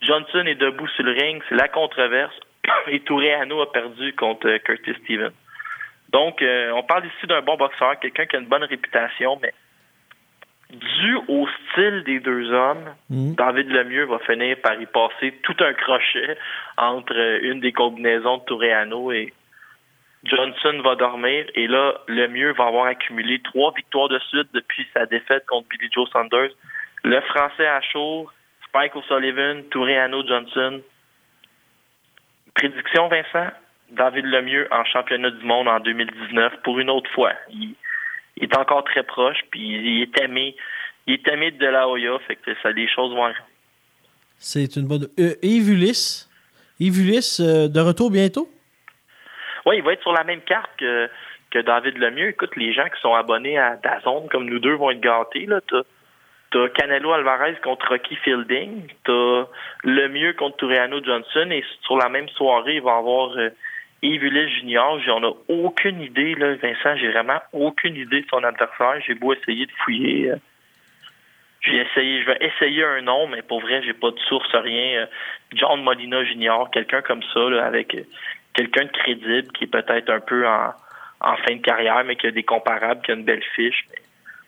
[0.00, 1.42] Johnson est debout sur le ring.
[1.48, 2.34] C'est la controverse.
[2.88, 5.30] Et Toureano a perdu contre euh, Curtis Steven.
[6.10, 9.54] Donc, euh, on parle ici d'un bon boxeur, quelqu'un qui a une bonne réputation, mais
[10.70, 13.34] dû au style des deux hommes, mm.
[13.34, 16.36] David Lemieux va finir par y passer tout un crochet
[16.76, 19.32] entre une des combinaisons de Touréano et
[20.24, 21.46] Johnson va dormir.
[21.54, 25.90] Et là, Lemieux va avoir accumulé trois victoires de suite depuis sa défaite contre Billy
[25.92, 26.52] Joe Saunders.
[27.02, 28.28] Le Français à chaud,
[28.68, 30.80] Spike O'Sullivan, Touréano Johnson.
[32.60, 33.50] Prédiction, Vincent?
[33.90, 37.32] David Lemieux en championnat du monde en 2019 pour une autre fois
[38.40, 40.56] il est encore très proche, puis il est aimé.
[41.06, 43.32] Il est aimé de la Hoya, fait que ça, les choses vont
[44.38, 45.08] C'est une bonne.
[45.18, 46.28] Euh, Yves Ulysse.
[46.78, 48.48] Yves Ulysse, euh, de retour bientôt?
[49.66, 51.08] Oui, il va être sur la même carte que,
[51.50, 52.28] que David Lemieux.
[52.28, 55.46] Écoute, les gens qui sont abonnés à Dazone, comme nous deux, vont être gâtés.
[55.46, 55.60] Là.
[55.68, 55.82] T'as,
[56.74, 58.88] Canelo Alvarez contre Rocky Fielding.
[59.04, 59.46] T'as
[59.84, 61.48] Lemieux contre Toureano Johnson.
[61.50, 63.50] Et sur la même soirée, il va y avoir euh,
[64.02, 69.00] Yves Junior, j'en ai aucune idée, là, Vincent, j'ai vraiment aucune idée de son adversaire.
[69.06, 70.30] J'ai beau essayer de fouiller.
[70.30, 70.36] Euh,
[71.60, 75.02] j'ai essayé, je vais essayer un nom, mais pour vrai, j'ai pas de source, rien.
[75.02, 75.06] Euh,
[75.52, 78.04] John Molina Junior, quelqu'un comme ça, avec euh,
[78.54, 80.72] quelqu'un de crédible qui est peut-être un peu en,
[81.20, 83.84] fin de carrière, mais qui a des comparables, qui a une belle fiche.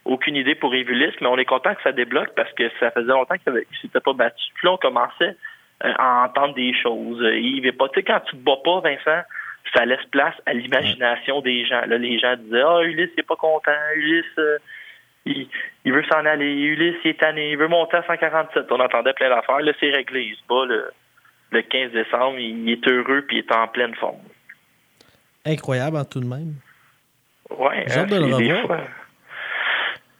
[0.04, 0.90] Aucune idée pour Yves
[1.20, 4.00] mais on est content que ça débloque parce que ça faisait longtemps qu'il ne s'était
[4.00, 4.42] pas battu.
[4.54, 5.36] Puis là, on commençait
[5.80, 7.22] à entendre des choses.
[7.22, 9.22] Yves est pas, tu sais, quand tu te bats pas, Vincent,
[9.74, 11.82] ça laisse place à l'imagination des gens.
[11.86, 13.72] Là, les gens disaient Ah, Ulysse, il n'est pas content.
[13.96, 14.58] Ulysse, euh,
[15.24, 15.48] il,
[15.86, 16.52] veut s'en aller.
[16.52, 17.52] Ulysse, il est tanné.
[17.52, 18.66] Il veut monter à 147.
[18.70, 19.60] On entendait plein d'affaires.
[19.60, 20.22] Là, c'est réglé.
[20.22, 20.66] Il se bat
[21.52, 22.38] le, 15 décembre.
[22.38, 24.20] Il, est heureux puis il est en pleine forme.
[25.44, 26.54] Incroyable, en tout de même.
[27.50, 27.74] Oui.
[27.88, 28.16] Hein, de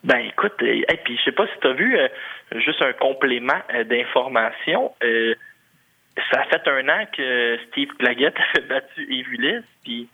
[0.05, 2.09] Ben écoute, et euh, puis je sais pas si tu as vu euh,
[2.57, 4.93] juste un complément d'information
[6.31, 10.09] ça a fait un an que Steve Plaguette a battu Yves Ulysse, puis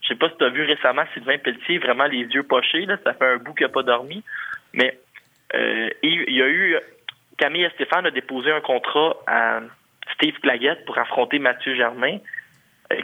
[0.00, 2.96] je sais pas si tu as vu récemment Sylvain Pelletier, vraiment les yeux pochés, là,
[3.04, 4.22] ça fait un bout qu'il n'a pas dormi,
[4.72, 4.98] mais
[6.02, 6.78] il y a eu
[7.36, 9.60] Camille Stéphane a déposé un contrat à
[10.14, 12.18] Steve Claguette pour affronter Mathieu Germain.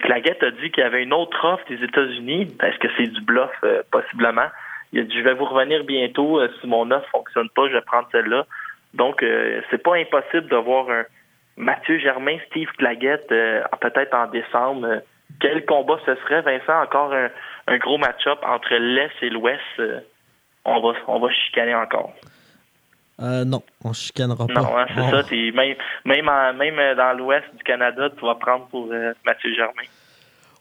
[0.03, 2.57] Claguette a dit qu'il y avait une autre offre des États-Unis.
[2.63, 3.51] Est-ce que c'est du bluff?
[3.91, 4.49] possiblement.
[4.93, 6.41] Il a dit, je vais vous revenir bientôt.
[6.61, 8.47] Si mon offre fonctionne pas, je vais prendre celle-là.
[8.95, 9.25] Donc,
[9.71, 11.05] c'est pas impossible de voir un
[11.57, 15.03] Mathieu Germain, Steve Claguette, peut-être en décembre
[15.41, 16.83] quel combat ce serait, Vincent?
[16.83, 19.61] Encore un, gros match-up entre l'Est et l'Ouest.
[19.79, 20.01] Euh,
[20.65, 22.13] on, va, on va chicaner encore.
[23.21, 24.61] Euh, non, on chicanera pas.
[24.61, 25.23] Non, hein, c'est ça.
[25.55, 29.83] même, même, même dans l'ouest du Canada, tu vas prendre pour euh, Mathieu Germain.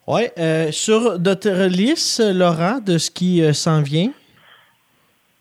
[0.07, 0.23] Oui.
[0.71, 4.09] sur notre liste, Laurent, de ce qui s'en vient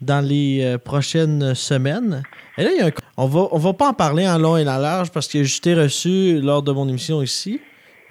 [0.00, 2.22] dans les prochaines semaines,
[2.58, 5.28] et là, on va, on va pas en parler en long et en large parce
[5.28, 7.60] que je t'ai reçu lors de mon émission ici.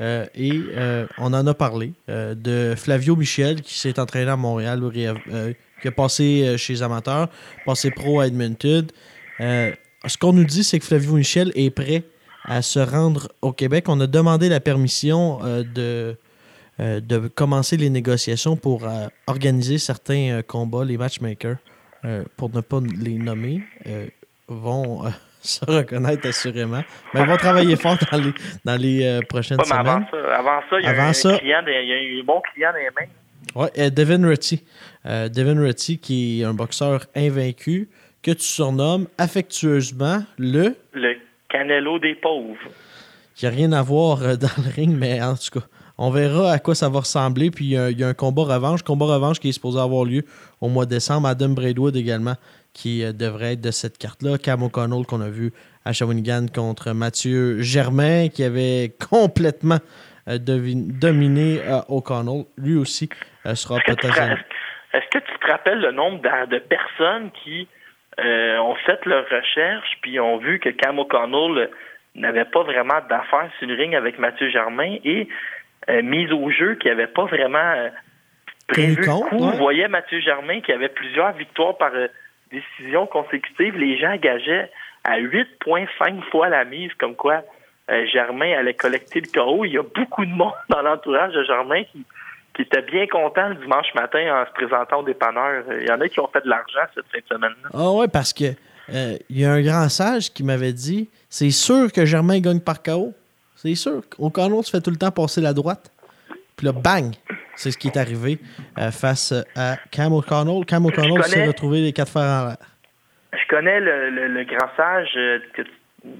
[0.01, 4.37] Euh, et euh, on en a parlé euh, de Flavio Michel qui s'est entraîné à
[4.37, 4.81] Montréal,
[5.81, 7.29] qui a passé chez les amateurs,
[7.65, 8.87] passé pro à Edmonton.
[9.39, 12.03] ce qu'on nous dit, c'est que Flavio Michel est prêt
[12.45, 13.85] à se rendre au Québec.
[13.87, 16.15] On a demandé la permission de,
[16.79, 18.87] de commencer les négociations pour
[19.27, 20.85] organiser certains combats.
[20.85, 21.57] Les matchmakers,
[22.37, 23.61] pour ne pas les nommer,
[24.47, 25.03] vont
[25.41, 26.83] se reconnaître assurément.
[27.13, 28.33] Mais ils vont travailler fort dans les,
[28.65, 29.87] dans les euh, prochaines semaines.
[29.87, 30.17] Avant ça,
[30.89, 33.07] avant ça, il y a, un, Client il y a un bon client mains.
[33.55, 34.63] Oui, euh, Devin Rutty.
[35.05, 37.89] Euh, Devin Rutty, qui est un boxeur invaincu,
[38.21, 40.75] que tu surnommes affectueusement le...
[40.93, 41.15] Le
[41.49, 42.57] Canelo des pauvres.
[43.41, 45.65] Il n'y a rien à voir dans le ring, mais en tout cas,
[46.01, 47.51] on verra à quoi ça va ressembler.
[47.51, 50.23] Puis il y, a un combat revanche, combat revanche qui est supposé avoir lieu
[50.61, 51.27] au mois de décembre.
[51.27, 52.35] Adam Braidwood également
[52.73, 54.37] qui euh, devrait être de cette carte-là.
[54.37, 55.51] Cam O'Connell qu'on a vu
[55.83, 59.79] à Shawinigan contre Mathieu Germain qui avait complètement
[60.29, 62.45] euh, dominé euh, O'Connell.
[62.57, 63.09] Lui aussi
[63.53, 64.21] sera peut-être...
[64.93, 67.67] Est-ce que tu te rappelles le nombre de, personnes qui
[68.17, 71.69] ont fait leur recherche puis ont vu que Cam O'Connell
[72.15, 75.27] n'avait pas vraiment d'affaires sur le ring avec Mathieu Germain et
[75.87, 77.89] mise au jeu qui n'avait pas vraiment
[78.67, 79.37] prévu coup.
[79.37, 81.91] Vous voyez Mathieu Germain qui avait plusieurs victoires par
[82.51, 84.69] décisions consécutives, les gens gageaient
[85.03, 87.43] à 8,5 fois la mise, comme quoi
[87.89, 89.65] euh, Germain allait collecter le KO.
[89.65, 92.03] Il y a beaucoup de monde dans l'entourage de Germain qui,
[92.55, 95.63] qui était bien content le dimanche matin en se présentant au dépanneur.
[95.79, 97.69] Il y en a qui ont fait de l'argent cette fin de semaine-là.
[97.73, 98.45] Ah ouais, parce que
[98.93, 102.59] euh, il y a un grand sage qui m'avait dit c'est sûr que Germain gagne
[102.59, 103.13] par KO.
[103.61, 104.01] C'est sûr.
[104.17, 105.91] Au canon, tu fais tout le temps passer la droite.
[106.55, 107.13] Puis là, bang!
[107.55, 108.39] C'est ce qui est arrivé
[108.77, 110.63] euh, face à Cam O'Connell.
[110.65, 112.57] Cam O'Connell s'est retrouvé les quatre fers en l'air.
[113.33, 115.39] Je connais le, grand sage euh,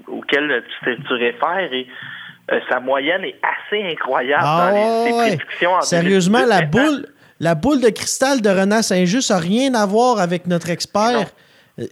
[0.08, 1.86] auquel tu, tu, réfères et
[2.52, 5.72] euh, sa moyenne est assez incroyable dans les, ses prédictions.
[5.72, 7.06] En Sérieusement, la boule,
[7.40, 11.30] la boule de cristal de Renan Saint-Just n'a rien à voir avec notre expert.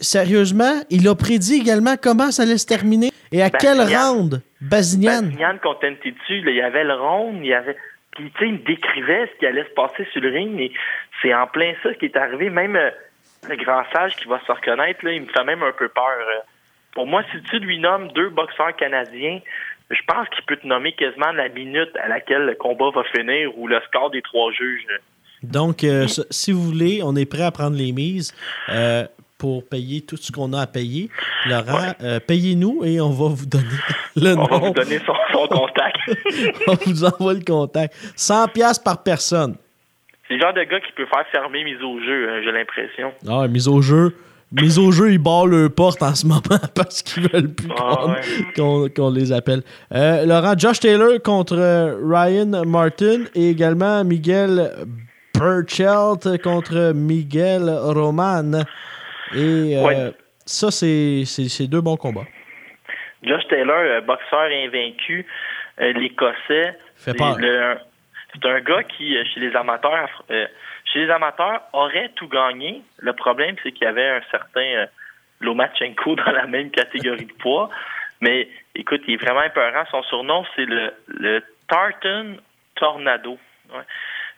[0.00, 4.42] Sérieusement, il a prédit également comment ça allait se terminer et à quelle ronde?
[4.60, 5.22] Bazignan.
[5.22, 6.42] Bazignan contre dessus.
[6.46, 7.76] il y avait le ronde, il y avait
[8.18, 10.72] puis, tu sais, il décrivait ce qui allait se passer sur le ring, mais
[11.22, 12.50] c'est en plein ça qui est arrivé.
[12.50, 12.90] Même euh,
[13.48, 16.18] le grand sage qui va se reconnaître, là, il me fait même un peu peur.
[16.18, 16.40] Euh.
[16.94, 19.38] Pour moi, si tu lui nommes deux boxeurs canadiens,
[19.90, 23.56] je pense qu'il peut te nommer quasiment la minute à laquelle le combat va finir
[23.56, 24.84] ou le score des trois juges.
[25.44, 28.34] Donc, euh, si vous voulez, on est prêt à prendre les mises
[29.38, 31.08] pour payer tout ce qu'on a à payer.
[31.46, 33.64] Laurent, euh, payez-nous et on va vous donner
[34.16, 34.46] le nom.
[34.50, 35.14] On va vous donner son,
[35.48, 35.96] contact.
[36.66, 37.94] on vous envoie le contact.
[38.16, 39.56] 100 pièces par personne.
[40.26, 43.12] C'est le genre de gars qui peut faire fermer mise au jeu, hein, j'ai l'impression.
[43.26, 44.14] Ah, mise au jeu.
[44.50, 46.40] Mise au jeu, ils barrent le porte en ce moment
[46.74, 48.16] parce qu'ils veulent plus ah,
[48.56, 49.62] qu'on les appelle.
[49.94, 51.56] Euh, Laurent, Josh Taylor contre
[52.02, 54.72] Ryan Martin et également Miguel
[55.34, 58.64] Burchelt contre Miguel Roman.
[59.34, 60.10] Et euh,
[60.46, 62.26] ça, c'est deux bons combats.
[63.22, 65.26] Josh Taylor, euh, boxeur invaincu,
[65.80, 66.78] euh, l'Écossais.
[66.96, 67.20] C'est
[68.44, 72.82] un gars qui, chez les amateurs, chez les amateurs, aurait tout gagné.
[72.98, 74.86] Le problème, c'est qu'il y avait un certain
[75.40, 77.70] Lomachenko dans la même catégorie de poids.
[78.20, 79.84] Mais écoute, il est vraiment épeurant.
[79.90, 82.34] Son surnom, c'est le, le Tartan
[82.74, 83.38] Tornado.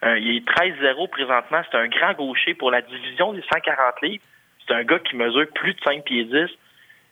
[0.05, 1.63] il est 13-0 présentement.
[1.71, 4.25] C'est un grand gaucher pour la division des 140 livres.
[4.71, 6.47] C'est un gars qui mesure plus de 5 pieds 10.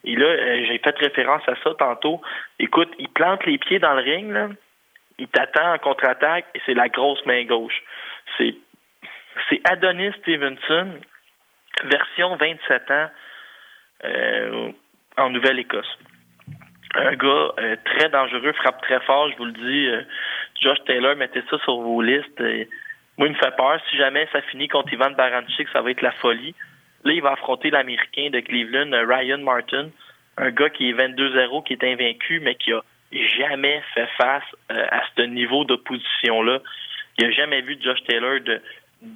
[0.05, 2.23] Et là, euh, j'ai fait référence à ça tantôt.
[2.61, 4.49] Écoute, il plante les pieds dans le ring, là.
[5.19, 7.83] il t'attend en contre-attaque et c'est la grosse main gauche.
[8.37, 8.55] C'est,
[9.65, 11.01] Adonis Stevenson,
[11.85, 13.11] version 27 ans,
[14.05, 14.73] euh,
[15.17, 15.99] en Nouvelle-Écosse.
[16.95, 20.07] Un gars euh, très dangereux, frappe très fort, je vous le dis.
[20.61, 22.41] Josh Taylor, mettez ça sur vos listes.
[23.19, 23.81] moi, il me fait peur.
[23.91, 26.55] Si jamais ça finit contre Ivan Baranchik, ça va être la folie.
[27.05, 29.91] Là, il va affronter l'Américain de Cleveland, Ryan Martin,
[30.37, 32.83] un gars qui est 22-0, qui est invaincu, mais qui a
[33.13, 36.61] jamais fait face à ce niveau d'opposition-là.
[37.19, 38.61] Il n'a jamais vu Josh Taylor de.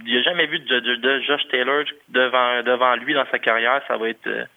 [0.06, 3.82] Il a jamais vu de, Josh Taylor devant, devant lui dans sa carrière.
[3.88, 4.48] Ça va être.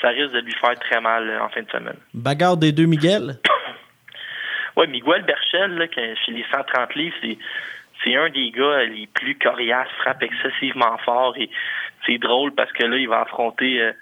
[0.00, 1.98] ça risque de lui faire très mal en fin de semaine.
[2.12, 3.38] Bagarre des deux Miguel?
[4.76, 7.38] oui, Miguel Berchel, là, chez les 130 livres, c'est
[8.04, 11.48] c'est un des gars les plus coriaces, frappe excessivement fort et
[12.06, 13.92] c'est drôle parce que là, il va affronter euh,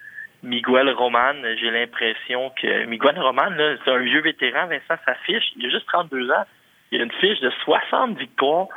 [0.42, 1.34] Miguel Roman.
[1.56, 3.50] J'ai l'impression que Miguel Roman,
[3.84, 6.44] c'est un vieux vétéran, Vincent, sa fiche, il a juste 32 ans.
[6.90, 8.68] Il a une fiche de 60 victoires,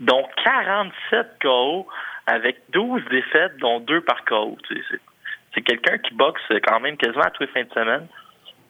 [0.00, 1.86] dont 47 KO,
[2.26, 4.58] avec 12 défaites, dont 2 par KO.
[5.54, 8.06] C'est quelqu'un qui boxe quand même quasiment à tous les fins de semaine.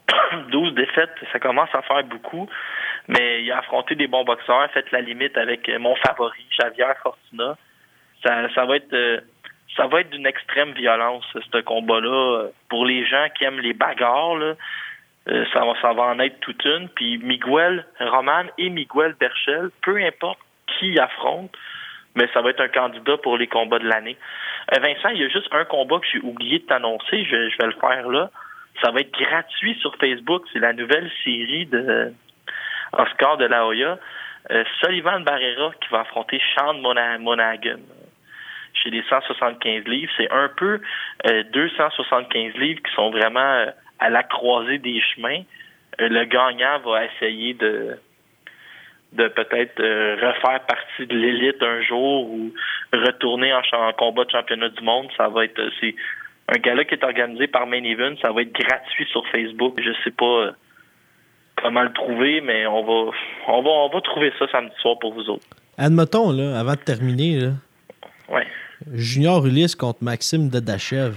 [0.51, 2.49] 12 défaites, ça commence à faire beaucoup.
[3.09, 7.57] Mais il a affronté des bons boxeurs, fait la limite avec mon favori, Javier Fortuna.
[8.23, 9.21] Ça, va être euh,
[9.77, 12.49] ça va être d'une extrême violence, ce combat-là.
[12.69, 14.55] Pour les gens qui aiment les bagarres, là,
[15.29, 16.89] euh, ça, va, ça va en être toute une.
[16.89, 21.55] Puis Miguel Roman et Miguel Berchel, peu importe qui affronte,
[22.15, 24.17] mais ça va être un candidat pour les combats de l'année.
[24.75, 27.59] Euh, Vincent, il y a juste un combat que j'ai oublié de t'annoncer, je, je
[27.59, 28.31] vais le faire là.
[28.83, 30.45] Ça va être gratuit sur Facebook.
[30.53, 32.13] C'est la nouvelle série de
[32.93, 33.99] Oscar de la Hoya.
[34.51, 37.79] Euh, Sullivan Barrera qui va affronter Sean Monaghan
[38.83, 40.13] chez les 175 livres.
[40.17, 40.81] C'est un peu
[41.27, 43.67] euh, 275 livres qui sont vraiment euh,
[43.99, 45.43] à la croisée des chemins.
[46.01, 47.99] Euh, le gagnant va essayer de
[49.13, 52.51] de peut-être refaire partie de l'élite un jour ou
[52.95, 55.09] retourner en, en, combat de championnat du monde.
[55.19, 55.95] Ça va être c'est
[56.49, 58.15] un gala qui est organisé par Main Event.
[58.23, 59.79] Ça va être gratuit sur Facebook.
[59.85, 60.53] Je sais pas
[61.63, 63.13] comment le trouver, mais on va,
[63.49, 65.47] on va, on va trouver ça samedi soir pour vous autres.
[65.77, 67.51] Admettons, là, avant de terminer, là,
[68.29, 68.47] ouais.
[68.93, 71.15] Junior Ulysse contre Maxime Dadachev.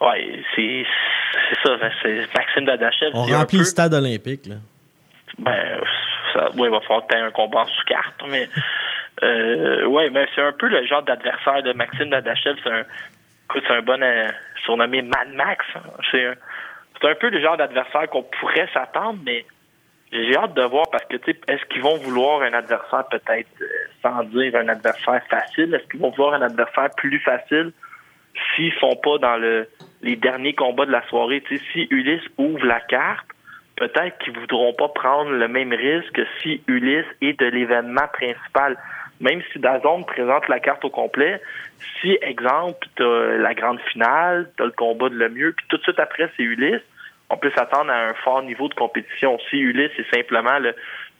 [0.00, 0.84] Oui, c'est
[1.62, 1.76] ça.
[1.76, 3.10] Ben, c'est Maxime Dadachev.
[3.14, 4.46] On remplit le stade olympique.
[4.46, 4.56] Là.
[5.38, 5.80] Ben,
[6.32, 8.48] ça, ouais, il va falloir que un combat en sous-carte, mais
[9.22, 12.56] euh, ouais, mais c'est un peu le genre d'adversaire de Maxime Dadachev.
[12.62, 12.84] C'est un,
[13.54, 14.28] c'est un bon euh,
[14.64, 15.64] surnommé Mad Max.
[15.74, 15.80] Hein.
[16.10, 16.34] C'est un,
[17.00, 19.44] c'est un peu le genre d'adversaire qu'on pourrait s'attendre, mais
[20.14, 23.48] j'ai hâte de voir parce que, tu sais, est-ce qu'ils vont vouloir un adversaire peut-être,
[23.60, 23.66] euh,
[24.00, 27.72] sans dire un adversaire facile, est-ce qu'ils vont vouloir un adversaire plus facile
[28.54, 29.68] s'ils font pas dans le
[30.02, 31.42] les derniers combats de la soirée?
[31.42, 33.26] Tu sais, si Ulysse ouvre la carte,
[33.76, 38.76] peut-être qu'ils voudront pas prendre le même risque si Ulysse est de l'événement principal.
[39.20, 41.40] Même si Dazone présente la carte au complet,
[42.00, 45.66] si, exemple, tu as la grande finale, tu as le combat de le mieux, puis
[45.68, 46.82] tout de suite après, c'est Ulysse,
[47.30, 49.38] on peut s'attendre à un fort niveau de compétition.
[49.50, 50.74] Si Ulysse, c'est simplement le,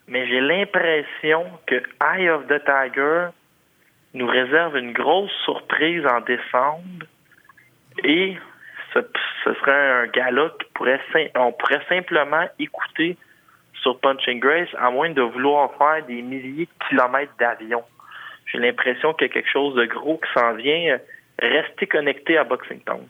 [0.08, 3.28] mais j'ai l'impression que Eye of the Tiger
[4.14, 7.06] nous réserve une grosse surprise en décembre
[8.04, 8.36] et
[8.94, 9.00] ce,
[9.44, 11.00] serait un gala pourrait
[11.36, 13.16] on pourrait simplement écouter
[13.82, 17.82] sur Punching Grace à moins de vouloir faire des milliers de kilomètres d'avion.
[18.50, 20.98] J'ai l'impression qu'il y a quelque chose de gros qui s'en vient.
[21.40, 23.06] Restez connectés à Boxing Town.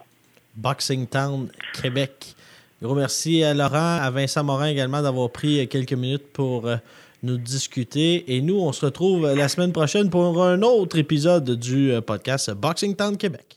[0.57, 1.49] Boxing Town,
[1.81, 2.35] Québec.
[2.81, 6.77] Gros merci à Laurent, à Vincent Morin également d'avoir pris quelques minutes pour euh,
[7.25, 8.37] nous discuter.
[8.37, 12.53] Et nous, on se retrouve la semaine prochaine pour un autre épisode du euh, podcast
[12.53, 13.57] Boxing Town Québec.